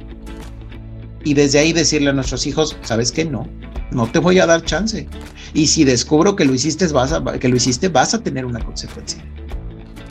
Y 1.24 1.34
desde 1.34 1.60
ahí 1.60 1.72
decirle 1.72 2.10
a 2.10 2.14
nuestros 2.14 2.46
hijos, 2.46 2.76
¿sabes 2.84 3.14
qué? 3.14 3.24
No, 3.24 3.48
no 3.92 4.12
te 4.12 4.20
voy 4.20 4.40
a 4.40 4.46
dar 4.46 4.64
chance. 4.64 5.08
Y 5.54 5.68
si 5.68 5.86
descubro 5.86 6.36
que 6.36 6.44
lo 6.44 6.54
hiciste, 6.54 6.86
vas 6.88 7.14
a, 7.14 7.24
que 7.40 7.48
lo 7.48 7.56
hiciste, 7.56 7.88
vas 7.88 8.14
a 8.14 8.22
tener 8.22 8.44
una 8.44 8.60
consecuencia. 8.60 9.24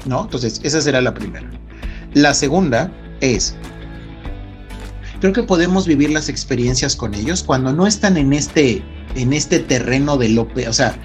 ¿No? 0.07 0.23
Entonces, 0.23 0.63
esa 0.65 0.81
será 0.81 1.03
la 1.03 1.13
primera. 1.13 1.51
La 2.15 2.33
segunda 2.33 2.91
es, 3.21 3.55
creo 5.23 5.33
que 5.33 5.45
podemos 5.45 5.87
vivir 5.87 6.11
las 6.11 6.29
experiencias 6.29 6.97
con 6.97 7.15
ellos 7.15 7.45
cuando 7.45 7.73
no 7.73 7.87
están 7.87 8.17
en 8.17 8.33
este, 8.33 8.83
en 9.15 9.33
este 9.33 9.61
terreno 9.61 10.17
de 10.17 10.31
lo, 10.31 10.49
o 10.69 10.73
sea, 10.73 10.97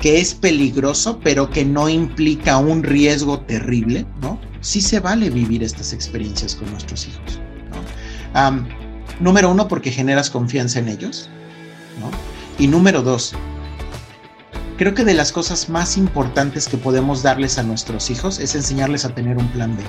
que 0.00 0.20
es 0.20 0.34
peligroso, 0.34 1.20
pero 1.22 1.48
que 1.50 1.64
no 1.64 1.88
implica 1.88 2.56
un 2.56 2.82
riesgo 2.82 3.38
terrible, 3.42 4.06
¿no? 4.20 4.40
Sí 4.60 4.80
se 4.80 4.98
vale 4.98 5.30
vivir 5.30 5.62
estas 5.62 5.92
experiencias 5.92 6.56
con 6.56 6.68
nuestros 6.72 7.06
hijos, 7.06 7.40
¿no? 7.70 8.66
número 9.20 9.48
uno, 9.48 9.68
porque 9.68 9.92
generas 9.92 10.30
confianza 10.30 10.80
en 10.80 10.88
ellos, 10.88 11.30
¿no? 12.00 12.10
Y 12.58 12.66
número 12.66 13.02
dos, 13.02 13.34
creo 14.78 14.94
que 14.94 15.04
de 15.04 15.14
las 15.14 15.30
cosas 15.30 15.68
más 15.68 15.96
importantes 15.96 16.66
que 16.66 16.76
podemos 16.76 17.22
darles 17.22 17.56
a 17.56 17.62
nuestros 17.62 18.10
hijos 18.10 18.40
es 18.40 18.56
enseñarles 18.56 19.04
a 19.04 19.14
tener 19.14 19.38
un 19.38 19.46
plan 19.52 19.76
B. 19.76 19.84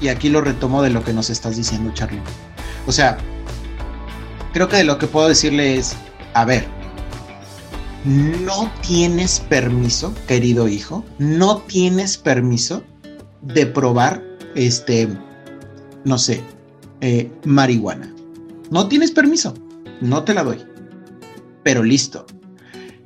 Y 0.00 0.08
aquí 0.08 0.28
lo 0.28 0.40
retomo 0.40 0.82
de 0.82 0.90
lo 0.90 1.04
que 1.04 1.12
nos 1.12 1.30
estás 1.30 1.56
diciendo, 1.56 1.92
Charlie. 1.94 2.20
O 2.86 2.92
sea, 2.92 3.16
creo 4.52 4.68
que 4.68 4.76
de 4.76 4.84
lo 4.84 4.98
que 4.98 5.06
puedo 5.06 5.28
decirle 5.28 5.76
es, 5.76 5.96
a 6.34 6.44
ver, 6.44 6.66
no 8.04 8.70
tienes 8.86 9.40
permiso, 9.40 10.14
querido 10.26 10.68
hijo, 10.68 11.04
no 11.18 11.58
tienes 11.62 12.18
permiso 12.18 12.82
de 13.42 13.66
probar, 13.66 14.22
este, 14.54 15.08
no 16.04 16.18
sé, 16.18 16.42
eh, 17.00 17.30
marihuana. 17.44 18.12
No 18.70 18.88
tienes 18.88 19.10
permiso, 19.10 19.54
no 20.00 20.24
te 20.24 20.34
la 20.34 20.44
doy. 20.44 20.62
Pero 21.62 21.82
listo, 21.82 22.26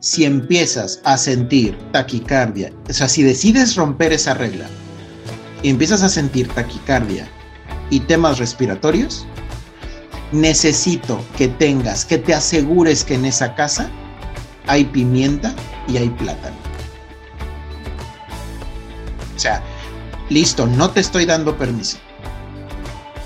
si 0.01 0.25
empiezas 0.25 1.01
a 1.05 1.17
sentir 1.17 1.77
taquicardia, 1.93 2.73
o 2.89 2.93
sea, 2.93 3.09
si 3.09 3.23
decides 3.23 3.77
romper 3.77 4.13
esa 4.13 4.35
regla 4.35 4.69
empiezas 5.63 6.03
a 6.03 6.09
sentir 6.09 6.49
taquicardia 6.49 7.29
y 7.91 8.01
temas 8.01 8.39
respiratorios, 8.39 9.27
necesito 10.33 11.25
que 11.37 11.49
tengas, 11.49 12.05
que 12.05 12.19
te 12.19 12.35
asegures 12.35 13.05
que 13.05 13.15
en 13.15 13.25
esa 13.25 13.55
casa 13.55 13.91
hay 14.67 14.85
pimienta 14.85 15.55
y 15.89 15.97
hay 15.97 16.11
plátano. 16.11 16.57
O 19.35 19.39
sea, 19.39 19.63
listo, 20.29 20.67
no 20.67 20.91
te 20.91 21.01
estoy 21.01 21.25
dando 21.25 21.57
permiso. 21.57 21.99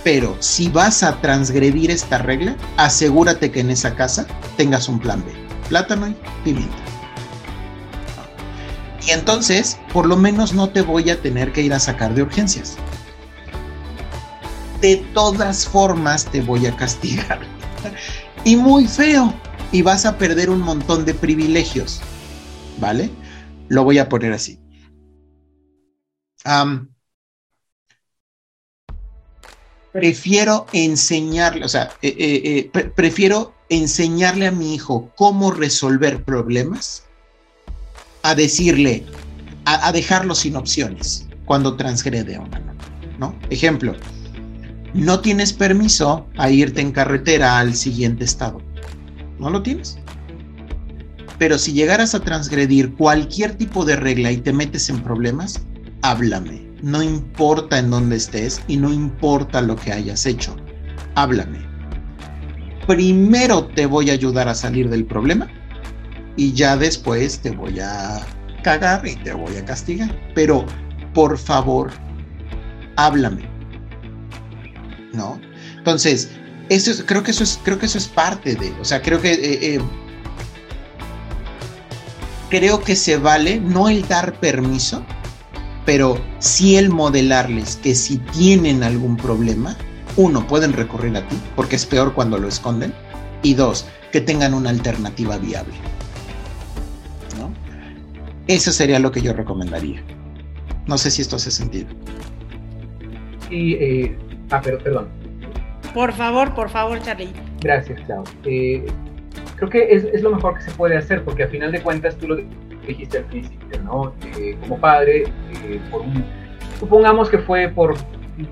Pero 0.05 0.37
si 0.41 0.69
vas 0.69 1.03
a 1.03 1.21
transgredir 1.21 1.91
esta 1.91 2.19
regla, 2.19 2.57
asegúrate 2.77 3.51
que 3.51 3.61
en 3.61 3.71
esa 3.71 3.95
casa 3.95 4.27
tengas 4.57 4.89
un 4.89 4.99
plan 4.99 5.25
B 5.25 5.43
plátano 5.73 6.07
y 6.07 6.17
pimienta. 6.45 6.82
Y 9.07 9.11
entonces, 9.11 9.79
por 9.93 10.07
lo 10.07 10.17
menos 10.17 10.53
no 10.55 10.71
te 10.71 10.83
voy 10.83 11.11
a 11.11 11.21
tener 11.21 11.53
que 11.53 11.63
ir 11.63 11.73
a 11.73 11.81
sacar 11.81 12.15
de 12.15 12.23
urgencias. 12.23 12.77
De 14.81 14.97
todas 15.13 15.67
formas 15.67 16.27
te 16.27 16.41
voy 16.41 16.67
a 16.67 16.77
castigar. 16.77 17.41
y 18.45 18.57
muy 18.57 18.87
feo. 18.87 19.35
Y 19.73 19.83
vas 19.83 20.05
a 20.05 20.19
perder 20.19 20.51
un 20.51 20.61
montón 20.61 21.05
de 21.05 21.15
privilegios. 21.15 22.01
¿Vale? 22.79 23.11
Lo 23.69 23.85
voy 23.85 23.99
a 23.99 24.09
poner 24.09 24.33
así. 24.33 24.59
prefiero 29.93 30.67
enseñarle, 30.73 31.65
o 31.65 31.69
sea, 31.69 31.93
eh, 32.03 32.15
eh, 32.19 32.71
eh, 32.75 32.91
prefiero 32.97 33.55
enseñarle 33.69 34.49
a 34.49 34.51
mi 34.51 34.75
hijo 34.75 35.13
cómo 35.17 35.53
resolver 35.53 36.25
problemas 36.25 37.05
a 38.23 38.35
decirle, 38.35 39.05
a, 39.65 39.93
dejarlo 39.93 40.35
sin 40.35 40.57
opciones 40.57 41.27
cuando 41.45 41.77
transgrede 41.77 42.37
a 42.37 42.41
una 42.41 42.61
¿no? 43.19 43.35
Ejemplo, 43.51 43.95
no 44.95 45.21
tienes 45.21 45.53
permiso 45.53 46.27
a 46.37 46.51
irte 46.51 46.81
en 46.81 46.93
carretera 46.93 47.59
al 47.59 47.75
siguiente 47.75 48.25
estado. 48.25 48.61
No 49.39 49.51
lo 49.51 49.63
tienes. 49.63 49.99
Pero 51.39 51.59
si 51.59 51.73
llegaras 51.73 52.15
a 52.15 52.21
transgredir 52.21 52.95
cualquier 52.95 53.55
tipo 53.55 53.85
de 53.85 53.97
regla 53.97 54.33
y 54.33 54.39
te 54.39 54.53
metes 54.53 54.89
en 54.89 55.03
problemas, 55.03 55.63
háblame. 56.03 56.63
No 56.83 57.03
importa 57.03 57.79
en 57.79 57.91
dónde 57.91 58.17
estés 58.17 58.61
y 58.67 58.77
no 58.77 58.93
importa 58.93 59.63
lo 59.63 59.77
que 59.77 59.93
hayas 59.93 60.27
hecho. 60.27 60.57
Háblame 61.15 61.73
primero 62.87 63.67
te 63.67 63.87
voy 63.87 64.11
a 64.11 64.15
ayudar 64.15 64.49
a 64.49 64.55
salir 64.55 64.89
del 64.89 65.05
problema 65.05 65.49
y 66.37 66.53
ya 66.53 66.77
después 66.77 67.39
te 67.41 67.51
voy 67.51 67.81
a 67.81 68.25
cagar 68.63 69.07
y 69.07 69.17
te 69.17 69.33
voy 69.33 69.57
a 69.57 69.65
castigar. 69.65 70.11
Pero 70.35 70.65
por 71.15 71.37
favor, 71.39 71.91
háblame. 72.97 73.49
¿No? 75.13 75.41
Entonces, 75.77 76.31
eso 76.69 77.05
creo, 77.07 77.23
que 77.23 77.33
eso 77.33 77.45
es, 77.45 77.59
creo 77.63 77.79
que 77.79 77.87
eso 77.87 77.99
es 77.99 78.09
parte 78.09 78.55
de, 78.55 78.71
o 78.81 78.85
sea, 78.85 79.03
creo 79.03 79.21
que... 79.21 79.33
Eh, 79.33 79.75
eh, 79.75 79.81
creo 82.49 82.83
que 82.83 82.97
se 82.97 83.17
vale 83.17 83.59
no 83.61 83.89
el 83.89 84.07
dar 84.07 84.39
permiso, 84.39 85.03
pero 85.87 86.21
sí 86.39 86.77
el 86.77 86.91
modelarles 86.91 87.77
que 87.77 87.95
si 87.95 88.19
tienen 88.19 88.83
algún 88.83 89.17
problema, 89.17 89.75
uno, 90.17 90.47
pueden 90.47 90.75
recurrir 90.75 91.17
a 91.17 91.27
ti, 91.27 91.41
porque 91.57 91.77
es 91.77 91.87
peor 91.87 92.13
cuando 92.13 92.37
lo 92.37 92.49
esconden, 92.49 92.93
y 93.43 93.55
dos, 93.55 93.87
que 94.13 94.21
tengan 94.21 94.53
una 94.53 94.69
alternativa 94.69 95.39
viable. 95.39 95.73
Eso 98.47 98.73
sería 98.73 98.99
lo 98.99 99.11
que 99.13 99.21
yo 99.21 99.33
recomendaría. 99.33 100.03
No 100.87 100.99
sé 100.99 101.11
si 101.11 101.23
esto 101.23 101.37
hace 101.37 101.51
sentido. 101.51 101.89
Y, 103.51 103.75
eh, 103.75 104.19
ah, 104.51 104.61
pero 104.63 104.79
perdón. 104.79 105.09
Por 105.95 106.13
favor, 106.13 106.55
por 106.55 106.69
favor, 106.71 107.01
Charlie. 107.03 107.33
Gracias, 107.61 108.01
Chao. 108.07 108.25
Eh, 108.45 108.85
creo 109.57 109.69
que 109.69 109.95
es, 109.95 110.23
lo 110.23 110.31
mejor 110.31 110.57
que 110.57 110.63
se 110.63 110.71
puede 110.73 110.97
hacer, 110.97 111.23
porque 111.23 111.45
a 111.45 111.49
final 111.49 111.71
de 111.71 111.81
cuentas 111.81 112.17
tú 112.17 112.29
lo 112.29 112.37
dijiste 112.87 113.19
al 113.19 113.25
principio, 113.25 113.81
¿no? 113.85 114.15
Eh, 114.37 114.57
como 114.61 114.79
padre, 114.79 115.25
por 115.91 116.01
un, 116.01 116.25
supongamos 116.81 117.29
que 117.29 117.39
fue 117.39 117.69
por 117.69 117.95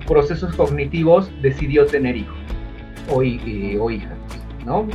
procesos 0.07 0.55
cognitivos 0.55 1.29
decidió 1.41 1.85
tener 1.85 2.15
hijos 2.15 2.37
o, 3.09 3.23
hijas, 3.23 4.13
¿no? 4.65 4.87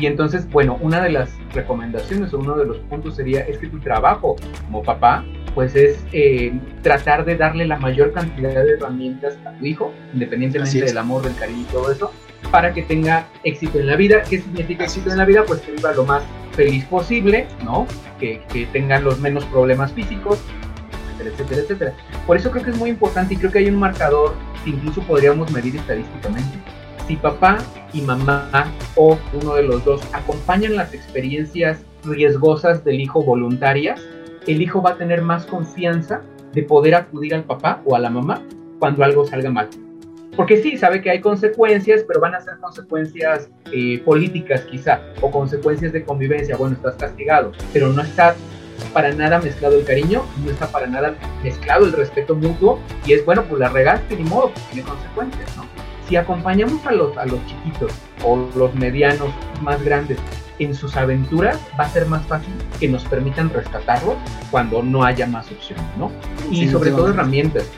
Y 0.00 0.06
entonces, 0.06 0.48
bueno, 0.50 0.78
una 0.80 1.02
de 1.02 1.10
las 1.10 1.28
recomendaciones 1.52 2.32
o 2.32 2.38
uno 2.38 2.56
de 2.56 2.64
los 2.64 2.78
puntos 2.78 3.16
sería 3.16 3.40
es 3.40 3.58
que 3.58 3.66
tu 3.66 3.78
trabajo 3.80 4.36
como 4.64 4.82
papá, 4.82 5.22
pues 5.54 5.76
es 5.76 6.02
eh, 6.12 6.58
tratar 6.82 7.26
de 7.26 7.36
darle 7.36 7.66
la 7.66 7.78
mayor 7.78 8.10
cantidad 8.14 8.64
de 8.64 8.72
herramientas 8.72 9.36
a 9.44 9.52
tu 9.58 9.66
hijo, 9.66 9.92
independientemente 10.14 10.80
del 10.80 10.96
amor, 10.96 11.22
del 11.22 11.36
cariño 11.36 11.66
y 11.68 11.72
todo 11.72 11.92
eso, 11.92 12.12
para 12.50 12.72
que 12.72 12.82
tenga 12.82 13.28
éxito 13.44 13.78
en 13.78 13.88
la 13.88 13.96
vida. 13.96 14.22
¿Qué 14.22 14.40
significa 14.40 14.84
éxito 14.84 15.10
en 15.10 15.18
la 15.18 15.26
vida? 15.26 15.44
Pues 15.46 15.60
que 15.60 15.72
viva 15.72 15.92
lo 15.92 16.06
más 16.06 16.22
feliz 16.52 16.82
posible, 16.86 17.46
¿no? 17.62 17.86
Que, 18.18 18.40
que 18.50 18.64
tengan 18.72 19.04
los 19.04 19.20
menos 19.20 19.44
problemas 19.46 19.92
físicos, 19.92 20.38
etcétera, 21.22 21.60
etcétera, 21.60 21.92
Por 22.26 22.38
eso 22.38 22.50
creo 22.50 22.64
que 22.64 22.70
es 22.70 22.78
muy 22.78 22.88
importante 22.88 23.34
y 23.34 23.36
creo 23.36 23.52
que 23.52 23.58
hay 23.58 23.68
un 23.68 23.76
marcador 23.76 24.34
que 24.64 24.70
incluso 24.70 25.02
podríamos 25.02 25.50
medir 25.52 25.76
estadísticamente. 25.76 26.58
Si 27.10 27.16
papá 27.16 27.58
y 27.92 28.02
mamá 28.02 28.72
o 28.94 29.18
uno 29.42 29.56
de 29.56 29.64
los 29.64 29.84
dos 29.84 30.00
acompañan 30.12 30.76
las 30.76 30.94
experiencias 30.94 31.80
riesgosas 32.04 32.84
del 32.84 33.00
hijo 33.00 33.20
voluntarias, 33.20 34.00
el 34.46 34.62
hijo 34.62 34.80
va 34.80 34.90
a 34.90 34.96
tener 34.96 35.20
más 35.20 35.44
confianza 35.44 36.22
de 36.52 36.62
poder 36.62 36.94
acudir 36.94 37.34
al 37.34 37.42
papá 37.42 37.82
o 37.84 37.96
a 37.96 37.98
la 37.98 38.10
mamá 38.10 38.44
cuando 38.78 39.02
algo 39.02 39.26
salga 39.26 39.50
mal. 39.50 39.68
Porque 40.36 40.62
sí, 40.62 40.78
sabe 40.78 41.02
que 41.02 41.10
hay 41.10 41.20
consecuencias, 41.20 42.04
pero 42.06 42.20
van 42.20 42.36
a 42.36 42.40
ser 42.42 42.58
consecuencias 42.60 43.50
eh, 43.72 44.00
políticas 44.04 44.60
quizá, 44.66 45.00
o 45.20 45.32
consecuencias 45.32 45.92
de 45.92 46.04
convivencia. 46.04 46.56
Bueno, 46.56 46.76
estás 46.76 46.94
castigado, 46.94 47.50
pero 47.72 47.88
no 47.88 48.02
está 48.02 48.36
para 48.94 49.12
nada 49.12 49.40
mezclado 49.40 49.76
el 49.76 49.84
cariño, 49.84 50.22
no 50.44 50.50
está 50.52 50.68
para 50.68 50.86
nada 50.86 51.16
mezclado 51.42 51.86
el 51.86 51.92
respeto 51.92 52.36
mutuo, 52.36 52.78
y 53.04 53.14
es 53.14 53.24
bueno, 53.24 53.42
pues 53.48 53.58
la 53.58 53.68
regaste 53.68 54.14
ni 54.14 54.22
modo, 54.22 54.52
pues 54.52 54.64
tiene 54.66 54.88
consecuencias, 54.88 55.56
¿no? 55.56 55.79
Si 56.10 56.16
acompañamos 56.16 56.84
a 56.86 56.90
los, 56.90 57.16
a 57.16 57.24
los 57.24 57.38
chiquitos 57.46 57.92
o 58.24 58.36
los 58.56 58.74
medianos 58.74 59.28
más 59.62 59.80
grandes 59.84 60.18
en 60.58 60.74
sus 60.74 60.96
aventuras, 60.96 61.56
va 61.78 61.84
a 61.84 61.88
ser 61.88 62.06
más 62.06 62.26
fácil 62.26 62.52
que 62.80 62.88
nos 62.88 63.04
permitan 63.04 63.48
rescatarlos 63.48 64.16
cuando 64.50 64.82
no 64.82 65.04
haya 65.04 65.28
más 65.28 65.48
opciones, 65.52 65.84
¿no? 65.96 66.10
Y 66.50 66.68
sobre 66.68 66.90
todo 66.90 67.10
herramientas. 67.10 67.70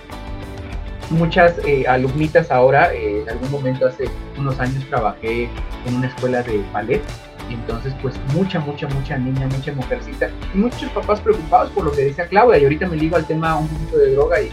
Muchas 1.11 1.59
eh, 1.67 1.85
alumnitas 1.87 2.51
ahora, 2.51 2.95
eh, 2.95 3.21
en 3.21 3.29
algún 3.29 3.51
momento 3.51 3.87
hace 3.87 4.07
unos 4.39 4.59
años 4.59 4.83
trabajé 4.89 5.51
en 5.85 5.95
una 5.95 6.07
escuela 6.07 6.43
de 6.43 6.65
ballet 6.73 7.03
entonces 7.51 7.95
pues 8.01 8.15
mucha, 8.35 8.61
mucha, 8.61 8.89
mucha 8.89 9.19
niña, 9.19 9.47
mucha 9.47 9.73
mujercita 9.73 10.31
y 10.55 10.59
muchos 10.59 10.91
papás 10.91 11.21
preocupados 11.21 11.71
por 11.71 11.85
lo 11.85 11.93
que 11.93 12.05
decía 12.05 12.27
Claudia 12.27 12.59
y 12.59 12.65
ahorita 12.65 12.89
me 12.89 12.97
ligo 12.97 13.17
al 13.17 13.27
tema 13.27 13.57
un 13.57 13.69
poquito 13.69 13.99
de 13.99 14.15
droga 14.15 14.41
y 14.41 14.51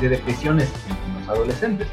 de, 0.00 0.08
depresiones 0.08 0.70
en 0.88 1.20
los 1.20 1.28
adolescentes. 1.28 1.88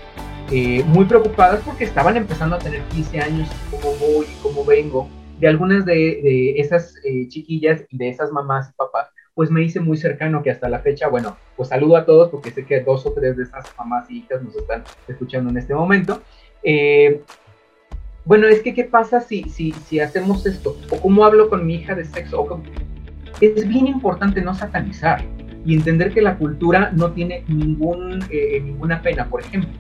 Eh, 0.52 0.84
muy 0.86 1.06
preocupadas 1.06 1.62
porque 1.66 1.86
estaban 1.86 2.18
empezando 2.18 2.58
a 2.58 2.60
tener 2.60 2.82
15 2.90 3.22
años, 3.22 3.50
cómo 3.70 3.96
voy 3.96 4.26
cómo 4.44 4.66
vengo, 4.66 5.08
de 5.40 5.48
algunas 5.48 5.86
de, 5.86 6.60
esas 6.60 6.94
eh, 7.06 7.28
chiquillas 7.30 7.86
de 7.90 8.10
esas 8.10 8.32
mamás 8.32 8.70
y 8.70 8.74
papás, 8.74 9.08
pues 9.34 9.50
me 9.50 9.64
hice 9.64 9.80
muy 9.80 9.98
cercano 9.98 10.44
que 10.44 10.52
hasta 10.52 10.68
la 10.68 10.80
fecha, 10.80 11.08
bueno, 11.08 11.38
pues 11.56 11.70
saludo 11.70 11.96
a 11.96 12.06
todos 12.06 12.30
porque 12.30 12.52
sé 12.52 12.66
que 12.66 12.82
dos 12.82 13.06
o 13.06 13.14
tres 13.14 13.38
de 13.38 13.44
esas 13.44 13.66
mamás 13.78 14.12
y 14.12 14.20
hijas 14.20 14.44
nos 14.44 14.56
están 14.56 14.84
escuchando 15.08 15.50
en 15.50 15.58
este 15.58 15.74
momento. 15.74 16.22
Eh, 16.64 17.22
bueno, 18.26 18.48
es 18.48 18.62
que 18.62 18.74
¿qué 18.74 18.84
pasa 18.84 19.22
si, 19.22 19.44
si, 19.44 19.72
si 19.72 20.00
hacemos 20.00 20.46
esto? 20.46 20.76
¿O 20.92 20.98
cómo 20.98 21.26
hablo 21.26 21.50
con 21.50 21.66
mi 21.66 21.76
hija 21.76 21.96
de 21.96 22.04
sexo? 22.06 22.62
Es 23.40 23.68
bien 23.68 23.88
importante 23.88 24.42
no 24.42 24.54
satanizar 24.54 25.24
y 25.66 25.76
entender 25.76 26.14
que 26.14 26.22
la 26.22 26.38
cultura 26.38 26.92
no 26.92 27.14
tiene 27.14 27.46
ningún, 27.48 28.24
eh, 28.30 28.60
ninguna 28.62 29.02
pena. 29.02 29.28
Por 29.28 29.42
ejemplo, 29.42 29.72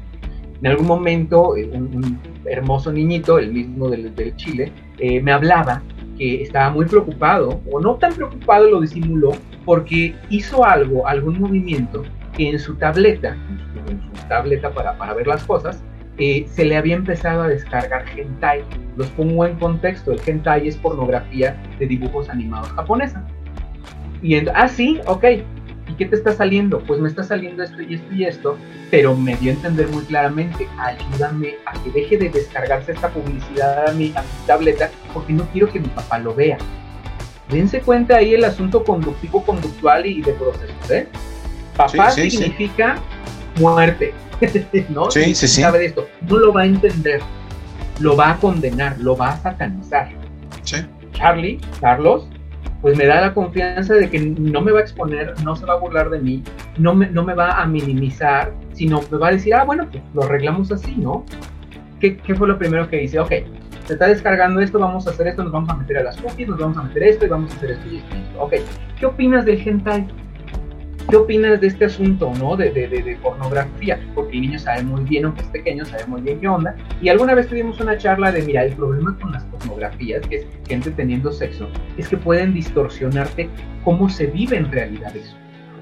en 0.62 0.68
algún 0.68 0.88
momento 0.88 1.58
eh, 1.58 1.70
un, 1.74 2.20
hermoso 2.46 2.92
niñito, 2.92 3.40
el 3.40 3.52
mismo 3.52 3.90
del, 3.90 4.36
Chile, 4.36 4.72
eh, 4.98 5.22
me 5.22 5.32
hablaba 5.32 5.82
que 6.18 6.44
estaba 6.44 6.70
muy 6.70 6.86
preocupado, 6.86 7.62
o 7.72 7.80
no 7.80 7.96
tan 7.96 8.14
preocupado, 8.14 8.70
lo 8.70 8.82
disimuló, 8.82 9.32
porque 9.66 10.16
hizo 10.30 10.64
algo, 10.66 11.08
algún 11.08 11.40
movimiento 11.40 12.04
que 12.36 12.50
en 12.50 12.60
su 12.60 12.76
tableta, 12.76 13.36
en 13.88 14.02
su 14.02 14.28
tableta 14.28 14.72
para, 14.72 14.98
para 14.98 15.14
ver 15.14 15.28
las 15.28 15.44
cosas, 15.44 15.84
eh, 16.18 16.46
se 16.48 16.66
le 16.66 16.78
había 16.78 16.96
empezado 16.96 17.44
a 17.44 17.48
descargar 17.48 18.06
hentai. 18.16 18.64
Los 18.96 19.08
pongo 19.10 19.46
en 19.46 19.58
contexto, 19.58 20.12
el 20.12 20.20
hentai 20.24 20.68
es 20.68 20.78
pornografía 20.78 21.60
de 21.80 21.88
dibujos 21.88 22.30
animados 22.30 22.70
japonesa. 22.74 23.26
Y 24.22 24.36
ah, 24.50 24.68
sí, 24.68 25.00
ok, 25.08 25.26
¿Y 25.92 25.96
qué 25.96 26.06
te 26.06 26.16
está 26.16 26.34
saliendo? 26.34 26.80
Pues 26.80 27.02
me 27.02 27.10
está 27.10 27.24
saliendo 27.24 27.64
esto 27.64 27.82
y 27.82 27.96
esto 27.96 28.14
y 28.14 28.24
esto, 28.24 28.58
pero 28.90 29.16
me 29.16 29.36
dio 29.36 29.52
a 29.52 29.56
entender 29.56 29.90
muy 29.90 30.04
claramente, 30.06 30.66
ayúdame 30.78 31.56
a 31.66 31.74
que 31.84 31.92
deje 31.92 32.18
de 32.18 32.30
descargarse 32.30 32.94
esta 32.94 33.10
publicidad 33.10 33.90
a 33.90 33.94
mi, 33.94 34.14
tableta 34.48 34.90
porque 35.14 35.34
no 35.34 35.44
quiero 35.52 35.70
que 35.70 35.82
mi 35.82 35.90
papá 35.90 36.20
lo 36.20 36.34
vea. 36.34 36.58
Dense 37.50 37.82
cuenta 37.82 38.18
ahí 38.18 38.34
el 38.34 38.46
asunto 38.46 38.86
conductivo, 38.86 39.44
conductual 39.44 40.06
y 40.06 40.22
de 40.22 40.32
procesos, 40.34 40.92
¿eh? 40.92 41.08
Papá 41.76 42.12
significa 42.12 42.96
muerte, 43.60 44.14
¿no? 44.90 45.12
Sí, 45.12 45.36
sí, 45.36 45.48
sí. 45.48 45.62
Sabe 45.62 45.86
esto, 45.86 46.08
no 46.22 46.38
lo 46.38 46.54
va 46.54 46.62
a 46.62 46.66
entender, 46.68 47.20
lo 48.00 48.16
va 48.16 48.32
a 48.32 48.38
condenar, 48.38 48.98
lo 49.00 49.18
va 49.18 49.32
a 49.32 49.42
satanizar. 49.42 50.10
Sí. 50.64 50.78
Charlie, 51.12 51.60
Carlos, 51.82 52.30
pues 52.82 52.98
me 52.98 53.06
da 53.06 53.22
la 53.22 53.34
confianza 53.34 53.94
de 53.94 54.10
que 54.10 54.20
no 54.20 54.62
me 54.62 54.72
va 54.72 54.80
a 54.80 54.82
exponer, 54.82 55.34
no 55.44 55.56
se 55.56 55.66
va 55.66 55.74
a 55.74 55.78
burlar 55.78 56.10
de 56.10 56.20
mí, 56.20 56.44
no 56.78 56.94
me, 56.96 57.10
no 57.10 57.24
me 57.24 57.34
va 57.34 57.62
a 57.62 57.66
minimizar, 57.68 58.54
sino 58.74 59.02
me 59.12 59.18
va 59.18 59.28
a 59.28 59.32
decir, 59.32 59.54
ah, 59.54 59.64
bueno, 59.64 59.88
pues 59.90 60.04
lo 60.14 60.24
arreglamos 60.24 60.72
así, 60.72 60.96
¿no? 60.96 61.24
¿Qué, 62.00 62.18
qué 62.18 62.34
fue 62.34 62.48
lo 62.48 62.58
primero 62.58 62.90
que 62.90 63.04
hice? 63.04 63.20
Ok, 63.20 63.30
se 63.86 63.94
está 63.94 64.08
descargando 64.08 64.62
esto, 64.62 64.80
vamos 64.80 65.08
a 65.08 65.12
hacer 65.12 65.28
esto, 65.28 65.44
nos 65.44 65.52
vamos 65.52 65.70
a 65.70 65.76
meter 65.76 66.00
a 66.00 66.04
las 66.04 66.18
cookies, 66.18 66.48
nos 66.48 66.60
vamos 66.60 66.78
a 66.78 66.84
meter 66.84 67.04
esto 67.04 67.26
y 67.26 67.30
vamos 67.30 67.52
a 67.52 67.58
hacer 67.58 67.72
esto 67.72 67.88
y 67.92 67.98
esto. 67.98 68.16
Ok, 68.40 68.54
¿qué 69.00 69.06
opinas 69.06 69.46
del 69.46 69.62
hentai? 69.68 70.08
¿Qué 71.12 71.18
opinas 71.18 71.60
de 71.60 71.68
este 71.68 71.84
asunto, 71.84 72.32
no? 72.40 72.56
De, 72.56 72.72
de, 72.72 72.88
de, 72.88 73.16
pornografía, 73.18 74.00
porque 74.16 74.38
el 74.38 74.44
niño 74.44 74.58
sabe 74.58 74.82
muy 74.84 75.04
bien, 75.04 75.26
aunque 75.26 75.42
es 75.42 75.48
pequeño, 75.50 75.84
sabe 75.84 76.06
muy 76.06 76.22
bien 76.22 76.40
qué 76.40 76.48
onda. 76.48 76.74
Y 77.02 77.10
alguna 77.10 77.36
vez 77.36 77.50
tuvimos 77.50 77.82
una 77.82 77.98
charla 77.98 78.32
de, 78.32 78.42
mira, 78.44 78.64
el 78.64 78.74
problema 78.78 79.18
con 79.20 79.34
las 79.34 79.44
pornografías, 79.44 80.26
que 80.28 80.38
es 80.38 80.46
gente 80.70 80.90
teniendo 80.92 81.34
sexo, 81.34 81.68
es 81.98 82.08
que 82.08 82.16
pueden 82.16 82.54
distorsionarte 82.54 83.50
cómo 83.84 84.10
se 84.10 84.28
vive 84.28 84.56
en 84.56 84.72
realidad 84.72 85.14
eso. 85.14 85.36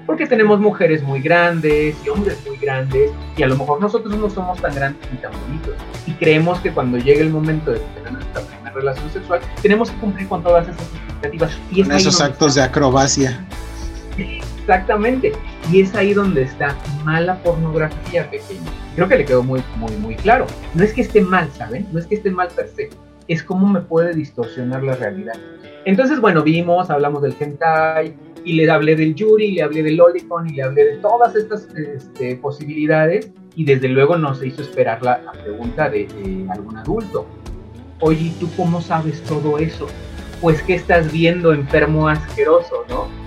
Porque 0.04 0.26
tenemos 0.26 0.58
mujeres 0.58 1.00
muy 1.04 1.20
grandes 1.20 1.96
y 2.04 2.08
hombres 2.08 2.44
muy 2.44 2.56
grandes, 2.56 3.12
y 3.36 3.44
a 3.44 3.46
lo 3.46 3.56
mejor 3.56 3.80
nosotros 3.80 4.12
no 4.18 4.28
somos 4.28 4.60
tan 4.60 4.74
grandes 4.74 5.08
ni 5.12 5.18
tan 5.18 5.30
bonitos. 5.42 5.76
Y 6.08 6.12
creemos 6.14 6.58
que 6.58 6.72
cuando 6.72 6.98
llegue 6.98 7.20
el 7.20 7.30
momento 7.30 7.70
de 7.70 7.78
tener 7.78 8.14
nuestra 8.14 8.42
primera 8.42 8.72
relación 8.72 9.08
sexual, 9.12 9.38
tenemos 9.62 9.92
que 9.92 9.96
cumplir 9.98 10.26
con 10.26 10.42
todas 10.42 10.66
esas 10.66 10.82
expectativas. 10.92 11.56
Y 11.70 11.84
con 11.84 11.92
esos 11.92 12.20
actos 12.20 12.56
de 12.56 12.62
acrobacia. 12.62 13.46
Exactamente. 14.60 15.32
Y 15.70 15.80
es 15.80 15.94
ahí 15.94 16.14
donde 16.14 16.42
está 16.42 16.76
mala 17.04 17.42
pornografía 17.42 18.30
pequeña. 18.30 18.70
Creo 18.94 19.08
que 19.08 19.16
le 19.16 19.24
quedó 19.24 19.42
muy, 19.42 19.62
muy, 19.76 19.92
muy 19.96 20.14
claro. 20.14 20.46
No 20.74 20.84
es 20.84 20.92
que 20.92 21.00
esté 21.00 21.20
mal, 21.22 21.50
¿saben? 21.52 21.86
No 21.92 21.98
es 21.98 22.06
que 22.06 22.16
esté 22.16 22.30
mal 22.30 22.48
per 22.54 22.68
se. 22.68 22.90
Es 23.28 23.42
cómo 23.42 23.68
me 23.68 23.80
puede 23.80 24.14
distorsionar 24.14 24.82
la 24.82 24.96
realidad. 24.96 25.34
Entonces, 25.84 26.20
bueno, 26.20 26.42
vimos, 26.42 26.90
hablamos 26.90 27.22
del 27.22 27.34
hentai, 27.38 28.14
y 28.44 28.54
le 28.54 28.70
hablé 28.70 28.96
del 28.96 29.14
Yuri, 29.14 29.52
le 29.52 29.62
hablé 29.62 29.82
del 29.82 29.96
Lolicon, 29.96 30.48
y 30.48 30.54
le 30.54 30.62
hablé 30.62 30.84
de 30.84 30.96
todas 30.98 31.36
estas 31.36 31.68
este, 31.74 32.36
posibilidades, 32.36 33.30
y 33.54 33.64
desde 33.64 33.88
luego 33.88 34.16
no 34.16 34.34
se 34.34 34.48
hizo 34.48 34.62
esperar 34.62 35.02
la, 35.02 35.20
pregunta 35.32 35.88
de, 35.88 36.06
de, 36.06 36.46
algún 36.50 36.76
adulto. 36.76 37.26
Oye, 38.00 38.32
¿tú 38.40 38.48
cómo 38.56 38.80
sabes 38.80 39.22
todo 39.22 39.58
eso? 39.58 39.86
Pues, 40.40 40.62
¿qué 40.62 40.74
estás 40.74 41.12
viendo, 41.12 41.52
enfermo 41.52 42.08
asqueroso, 42.08 42.84
no? 42.88 43.19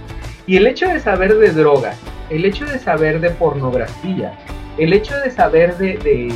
Y 0.45 0.57
el 0.57 0.67
hecho 0.67 0.87
de 0.87 0.99
saber 0.99 1.35
de 1.37 1.51
drogas, 1.51 1.97
el 2.29 2.43
hecho 2.43 2.65
de 2.65 2.77
saber 2.77 3.21
de 3.21 3.29
pornografía, 3.29 4.37
el 4.77 4.91
hecho 4.91 5.15
de 5.17 5.31
saber 5.31 5.77
de, 5.77 6.33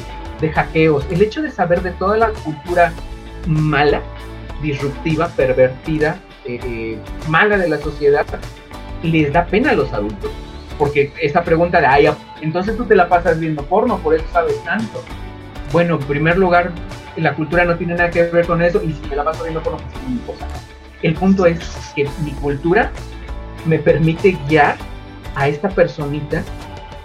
hackeos, 0.54 1.06
el 1.12 1.22
hecho 1.22 1.42
de 1.42 1.52
saber 1.52 1.82
de 1.82 1.92
toda 1.92 2.18
la 2.18 2.30
cultura 2.30 2.94
mala, 3.48 4.02
disruptiva, 4.62 5.28
pervertida, 5.30 6.20
eh, 6.46 6.60
eh, 6.64 6.98
mala 7.28 7.58
de 7.58 7.68
la 7.68 7.78
sociedad, 7.80 8.26
les 9.04 9.34
da 9.34 9.46
pena 9.46 9.72
a 9.72 9.74
los 9.74 9.92
adultos. 9.92 10.32
Porque 10.78 11.12
esa 11.22 11.44
pregunta 11.44 11.82
de, 11.82 11.88
ay, 11.88 12.08
entonces 12.42 12.78
tú 12.78 12.86
te 12.86 12.96
la 12.96 13.10
pasas 13.10 13.40
viendo 13.40 13.64
porno, 13.64 13.98
por 13.98 14.14
eso 14.14 14.26
sabes 14.32 14.64
tanto. 14.64 15.04
Bueno, 15.74 15.96
en 15.96 16.08
primer 16.08 16.38
lugar, 16.38 16.72
la 17.18 17.34
cultura 17.34 17.66
no 17.66 17.76
tiene 17.76 17.96
nada 17.96 18.10
que 18.10 18.24
ver 18.24 18.46
con 18.46 18.62
eso 18.62 18.82
y 18.84 18.94
si 18.94 19.10
me 19.10 19.16
la 19.16 19.24
paso 19.24 19.44
viendo 19.44 19.62
porno, 19.62 19.80
pues 19.80 20.04
es 20.04 20.10
mi 20.10 20.20
cosa. 20.20 20.48
El 21.02 21.14
punto 21.16 21.46
es 21.46 21.60
que 21.96 22.08
mi 22.24 22.32
cultura 22.32 22.92
me 23.68 23.80
permite 23.80 24.38
guiar 24.48 24.78
a 25.36 25.48
esta 25.48 25.70
personita 25.70 26.44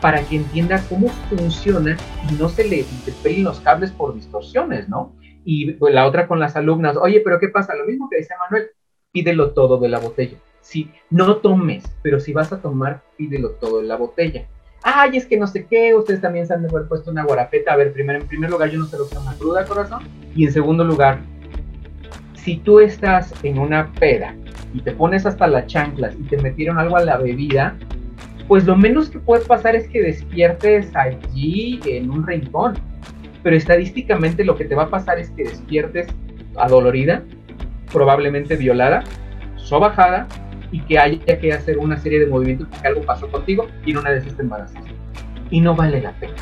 para 0.00 0.22
que 0.22 0.36
entienda 0.36 0.82
cómo 0.88 1.08
funciona 1.28 1.96
y 2.28 2.34
no 2.34 2.48
se 2.48 2.64
le 2.64 2.84
despeguen 3.06 3.44
los 3.44 3.60
cables 3.60 3.92
por 3.92 4.14
distorsiones, 4.14 4.88
¿no? 4.88 5.14
Y 5.44 5.72
pues, 5.72 5.94
la 5.94 6.06
otra 6.06 6.26
con 6.26 6.40
las 6.40 6.56
alumnas, 6.56 6.96
oye, 6.96 7.20
pero 7.20 7.38
¿qué 7.38 7.48
pasa? 7.48 7.74
Lo 7.74 7.84
mismo 7.84 8.08
que 8.10 8.16
decía 8.16 8.36
Manuel, 8.38 8.70
pídelo 9.12 9.52
todo 9.52 9.78
de 9.78 9.88
la 9.88 9.98
botella. 9.98 10.38
Si 10.60 10.90
no 11.10 11.36
tomes, 11.36 11.84
pero 12.02 12.20
si 12.20 12.32
vas 12.32 12.52
a 12.52 12.60
tomar, 12.60 13.02
pídelo 13.16 13.50
todo 13.52 13.80
de 13.80 13.86
la 13.86 13.96
botella. 13.96 14.46
Ay, 14.82 15.16
es 15.16 15.26
que 15.26 15.36
no 15.36 15.46
sé 15.46 15.66
qué, 15.66 15.94
ustedes 15.94 16.20
también 16.20 16.46
se 16.46 16.54
han 16.54 16.64
haber 16.68 16.88
puesto 16.88 17.10
una 17.10 17.24
guarapeta. 17.24 17.72
A 17.72 17.76
ver, 17.76 17.92
primero, 17.92 18.20
en 18.20 18.26
primer 18.26 18.50
lugar, 18.50 18.70
yo 18.70 18.78
no 18.78 18.86
sé 18.86 18.96
lo 18.96 19.08
que 19.08 19.14
es 19.14 19.20
una 19.20 19.34
cruda, 19.34 19.64
corazón. 19.64 20.02
Y 20.34 20.46
en 20.46 20.52
segundo 20.52 20.82
lugar, 20.84 21.20
si 22.34 22.56
tú 22.56 22.80
estás 22.80 23.32
en 23.44 23.58
una 23.58 23.92
peda 23.92 24.34
y 24.74 24.80
te 24.80 24.92
pones 24.92 25.26
hasta 25.26 25.46
las 25.46 25.66
chanclas 25.66 26.14
y 26.18 26.22
te 26.24 26.36
metieron 26.38 26.78
algo 26.78 26.96
a 26.96 27.04
la 27.04 27.16
bebida, 27.16 27.76
pues 28.48 28.64
lo 28.64 28.76
menos 28.76 29.10
que 29.10 29.18
puede 29.18 29.44
pasar 29.44 29.76
es 29.76 29.88
que 29.88 30.02
despiertes 30.02 30.94
allí 30.94 31.80
en 31.86 32.10
un 32.10 32.26
rincón. 32.26 32.74
Pero 33.42 33.56
estadísticamente 33.56 34.44
lo 34.44 34.56
que 34.56 34.64
te 34.64 34.74
va 34.74 34.84
a 34.84 34.90
pasar 34.90 35.18
es 35.18 35.30
que 35.30 35.44
despiertes 35.44 36.06
adolorida, 36.56 37.22
probablemente 37.92 38.56
violada, 38.56 39.02
sobajada 39.56 40.28
y 40.70 40.80
que 40.80 40.98
haya 40.98 41.38
que 41.38 41.52
hacer 41.52 41.78
una 41.78 41.96
serie 41.98 42.20
de 42.20 42.26
movimientos 42.26 42.68
porque 42.68 42.88
algo 42.88 43.02
pasó 43.02 43.28
contigo 43.28 43.66
y 43.84 43.90
en 43.92 43.98
una 43.98 44.10
esas 44.18 44.36
te. 44.36 44.74
Y 45.50 45.60
no 45.60 45.74
vale 45.74 46.00
la 46.00 46.12
pena. 46.12 46.34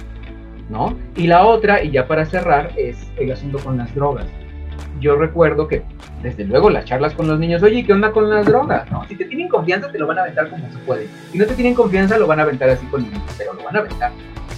¿no? 0.70 0.96
Y 1.16 1.27
la 1.27 1.44
otra, 1.44 1.83
y 1.83 1.90
ya 1.90 2.07
para 2.07 2.25
cerrar, 2.25 2.73
es 2.77 3.11
el 3.18 3.33
asunto 3.33 3.59
con 3.59 3.77
las 3.77 3.94
drogas. 3.94 4.27
Yo 4.98 5.16
recuerdo 5.16 5.68
que, 5.68 5.83
desde 6.22 6.44
luego, 6.44 6.68
las 6.68 6.85
charlas 6.85 7.14
con 7.14 7.26
los 7.29 7.38
niños, 7.38 7.62
oye, 7.62 7.85
¿qué 7.85 7.92
onda 7.92 8.12
con 8.12 8.29
las 8.29 8.46
drogas? 8.46 8.87
Si 9.09 9.16
te 9.16 9.24
tienen 9.24 9.48
confianza, 9.48 9.90
te 9.90 9.98
lo 9.98 10.07
van 10.07 10.18
a 10.18 10.22
aventar 10.22 10.50
como 10.50 10.70
se 10.70 10.79
puede. 10.79 11.09
Si 11.33 11.38
no 11.38 11.46
te 11.46 11.55
tienen 11.55 11.74
confianza, 11.74 12.18
lo 12.18 12.26
van 12.26 12.40
a 12.40 12.42
aventar 12.42 12.68
así 12.68 12.87
con 12.87 13.03
niños, 13.03 13.22
pero 13.38 13.55
lo 13.55 13.62
van 13.62 13.76
a 13.76 13.79
aventar. 13.81 14.12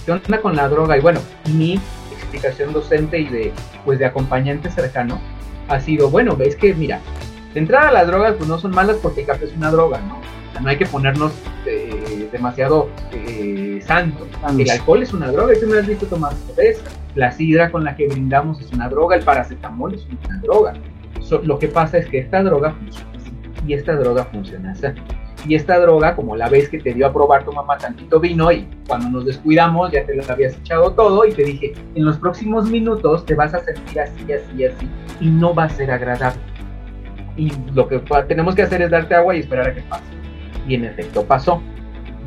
¿Qué 0.05 0.11
onda 0.11 0.41
con 0.41 0.55
la 0.55 0.67
droga? 0.67 0.97
Y 0.97 1.01
bueno, 1.01 1.21
mi 1.53 1.79
explicación 2.11 2.73
docente 2.73 3.19
y 3.19 3.27
de, 3.27 3.53
pues, 3.85 3.99
de 3.99 4.05
acompañante 4.05 4.69
cercano 4.69 5.21
ha 5.69 5.79
sido, 5.79 6.09
bueno, 6.09 6.35
ves 6.35 6.55
que, 6.55 6.73
mira, 6.73 6.99
de 7.53 7.59
entrada 7.59 7.91
las 7.91 8.07
drogas 8.07 8.33
pues 8.35 8.49
no 8.49 8.57
son 8.57 8.71
malas 8.71 8.97
porque 8.97 9.21
el 9.21 9.27
café 9.27 9.45
es 9.45 9.53
una 9.55 9.71
droga, 9.71 9.99
¿no? 10.01 10.17
O 10.17 10.51
sea, 10.51 10.61
no 10.61 10.69
hay 10.69 10.77
que 10.77 10.85
ponernos 10.85 11.31
eh, 11.65 11.82
demasiado 12.33 12.89
eh, 13.13 13.79
santos. 13.81 14.27
El 14.57 14.69
alcohol 14.69 15.01
es 15.01 15.13
una 15.13 15.31
droga, 15.31 15.53
tú 15.59 15.67
me 15.67 15.77
has 15.77 15.87
visto 15.87 16.05
tomar 16.07 16.33
cerveza. 16.33 16.83
La 17.15 17.31
sidra 17.31 17.71
con 17.71 17.85
la 17.85 17.95
que 17.95 18.07
brindamos 18.07 18.59
es 18.59 18.73
una 18.73 18.89
droga, 18.89 19.15
el 19.15 19.23
paracetamol 19.23 19.93
es 19.93 20.05
una 20.05 20.41
droga. 20.41 20.73
lo 21.43 21.59
que 21.59 21.69
pasa 21.69 21.97
es 21.99 22.07
que 22.07 22.19
esta 22.19 22.43
droga 22.43 22.71
funciona 22.71 23.11
así, 23.15 23.31
y 23.65 23.73
esta 23.73 23.95
droga 23.95 24.25
funciona 24.25 24.71
así. 24.71 24.87
Y 25.47 25.55
esta 25.55 25.79
droga, 25.79 26.15
como 26.15 26.35
la 26.35 26.49
vez 26.49 26.69
que 26.69 26.79
te 26.79 26.93
dio 26.93 27.05
a 27.05 27.13
probar 27.13 27.45
tu 27.45 27.51
mamá 27.51 27.77
tantito 27.77 28.19
vino 28.19 28.51
y 28.51 28.67
cuando 28.87 29.09
nos 29.09 29.25
descuidamos 29.25 29.91
ya 29.91 30.05
te 30.05 30.15
lo 30.15 30.23
habías 30.29 30.57
echado 30.57 30.91
todo 30.91 31.25
y 31.25 31.33
te 31.33 31.43
dije, 31.43 31.73
en 31.95 32.05
los 32.05 32.17
próximos 32.17 32.69
minutos 32.69 33.25
te 33.25 33.35
vas 33.35 33.53
a 33.53 33.59
sentir 33.59 33.99
así, 33.99 34.23
así, 34.31 34.65
así 34.65 34.89
y 35.19 35.29
no 35.29 35.53
va 35.53 35.65
a 35.65 35.69
ser 35.69 35.91
agradable 35.91 36.39
y 37.37 37.51
lo 37.73 37.87
que 37.87 37.99
tenemos 38.27 38.55
que 38.55 38.61
hacer 38.61 38.81
es 38.81 38.91
darte 38.91 39.15
agua 39.15 39.35
y 39.35 39.39
esperar 39.39 39.67
a 39.67 39.73
que 39.73 39.81
pase. 39.81 40.03
Y 40.67 40.75
en 40.75 40.85
efecto 40.85 41.25
pasó. 41.25 41.61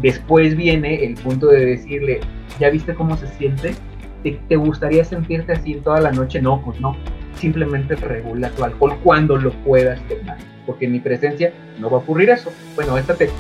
Después 0.03 0.57
viene 0.57 1.05
el 1.05 1.15
punto 1.15 1.49
de 1.49 1.65
decirle, 1.65 2.21
¿ya 2.59 2.71
viste 2.71 2.95
cómo 2.95 3.17
se 3.17 3.27
siente? 3.29 3.75
¿Te, 4.23 4.57
gustaría 4.57 5.05
sentirte 5.05 5.53
así 5.53 5.75
toda 5.77 6.01
la 6.01 6.13
noche? 6.13 6.41
No, 6.41 6.61
pues 6.65 6.81
no. 6.81 6.97
Simplemente 7.37 7.95
regula 7.97 8.51
tu 8.51 8.65
alcohol 8.65 8.97
cuando 9.03 9.37
lo 9.37 9.53
puedas 9.65 10.01
tomar. 10.09 10.39
Porque 10.67 10.87
en 10.87 10.93
mi 10.93 11.01
presencia 11.01 11.53
no 11.79 11.89
va 11.89 11.99
a 11.99 12.01
ocurrir 12.01 12.31
eso. 12.31 12.51
Bueno, 12.75 12.99
esta 12.99 13.15
te, 13.15 13.31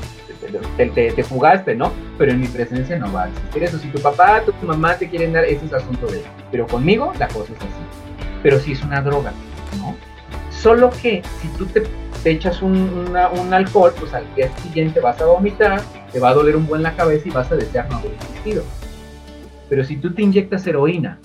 te, 0.76 1.10
te, 1.10 1.24
fugaste, 1.24 1.74
¿no? 1.74 1.92
Pero 2.18 2.32
en 2.32 2.40
mi 2.40 2.46
presencia 2.46 2.98
no 2.98 3.12
va 3.12 3.24
a 3.24 3.28
existir 3.28 3.64
eso. 3.64 3.78
Si 3.78 3.88
tu 3.88 3.98
papá, 4.00 4.42
tu 4.42 4.66
mamá 4.66 4.96
te 4.96 5.08
quieren 5.08 5.32
dar, 5.32 5.44
ese 5.44 5.66
es 5.66 5.72
asunto 5.72 6.06
de 6.06 6.18
ellos. 6.18 6.30
Pero 6.52 6.66
conmigo 6.66 7.12
la 7.18 7.26
cosa 7.28 7.52
es 7.52 7.58
así. 7.58 8.38
Pero 8.42 8.60
si 8.60 8.72
es 8.72 8.82
una 8.84 9.00
droga, 9.02 9.32
¿no? 9.78 9.96
Solo 10.50 10.90
que 10.90 11.22
si 11.40 11.48
tú 11.58 11.66
te, 11.66 11.84
echas 12.24 12.62
un, 12.62 13.14
alcohol, 13.52 13.92
pues 13.98 14.12
al 14.14 14.24
día 14.34 14.50
siguiente 14.58 15.00
vas 15.00 15.20
a 15.20 15.26
vomitar, 15.26 15.80
te 16.16 16.20
va 16.20 16.30
a 16.30 16.32
doler 16.34 16.56
un 16.56 16.66
buen 16.66 16.82
la 16.82 16.96
cabeza 16.96 17.28
y 17.28 17.30
vas 17.30 17.52
a 17.52 17.56
desear 17.56 17.90
no 17.90 17.98
haber 17.98 18.12
existido. 18.12 18.62
Pero 19.68 19.84
si 19.84 19.98
tú 19.98 20.14
te 20.14 20.22
inyectas 20.22 20.66
heroína, 20.66 21.18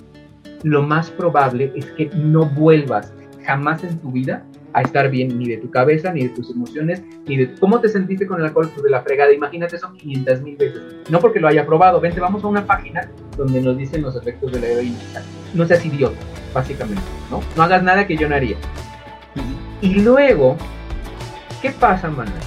lo 0.64 0.84
más 0.84 1.10
probable 1.10 1.72
es 1.78 1.86
que 1.92 2.10
no 2.14 2.46
vuelvas 2.46 3.14
jamás 3.46 3.86
en 3.86 3.98
tu 4.00 4.12
vida 4.12 4.44
a 4.74 4.82
estar 4.82 5.10
bien 5.10 5.40
ni 5.40 5.48
de 5.48 5.60
tu 5.60 5.72
cabeza, 5.72 6.12
ni 6.12 6.24
de 6.24 6.30
tus 6.36 6.50
emociones, 6.50 7.02
ni 7.26 7.38
de 7.38 7.56
cómo 7.56 7.80
te 7.80 7.88
sentiste 7.88 8.28
con 8.28 8.42
el 8.42 8.48
alcohol, 8.48 8.70
pues 8.70 8.84
de 8.84 8.90
la 8.90 9.02
fregada. 9.02 9.32
Imagínate 9.32 9.78
eso 9.78 9.94
500 9.94 10.42
mil 10.42 10.58
veces. 10.58 10.82
No 11.10 11.22
porque 11.22 11.40
lo 11.40 11.48
haya 11.48 11.66
probado. 11.66 12.02
Vente, 12.02 12.20
vamos 12.20 12.44
a 12.44 12.48
una 12.48 12.68
página 12.68 13.10
donde 13.38 13.62
nos 13.62 13.78
dicen 13.78 14.02
los 14.02 14.18
efectos 14.18 14.52
de 14.52 14.60
la 14.60 14.68
heroína. 14.68 14.98
No 15.54 15.66
seas 15.66 15.86
idiota, 15.86 16.20
básicamente. 16.54 17.02
No, 17.30 17.40
no 17.56 17.64
hagas 17.64 17.82
nada 17.82 18.06
que 18.06 18.18
yo 18.18 18.28
no 18.28 18.36
haría. 18.36 18.58
Y 19.80 20.02
luego, 20.02 20.58
¿qué 21.62 21.72
pasa, 21.72 22.10
Manuel? 22.10 22.44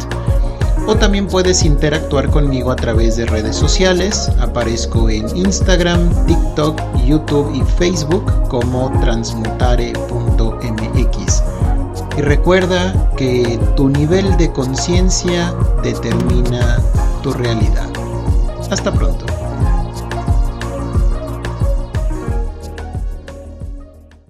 o 0.87 0.95
también 0.95 1.27
puedes 1.27 1.63
interactuar 1.63 2.29
conmigo 2.29 2.71
a 2.71 2.77
través 2.77 3.17
de 3.17 3.25
redes 3.25 3.57
sociales. 3.57 4.31
Aparezco 4.39 5.09
en 5.09 5.27
Instagram, 5.35 6.09
TikTok, 6.25 6.79
YouTube 7.05 7.53
y 7.53 7.61
Facebook 7.77 8.23
como 8.47 8.89
transmutare.mx. 9.01 11.43
Y 12.17 12.21
recuerda 12.21 13.11
que 13.17 13.59
tu 13.75 13.89
nivel 13.89 14.37
de 14.37 14.49
conciencia 14.53 15.53
determina 15.83 16.79
tu 17.21 17.33
realidad. 17.33 17.89
Hasta 18.71 18.93
pronto. 18.93 19.25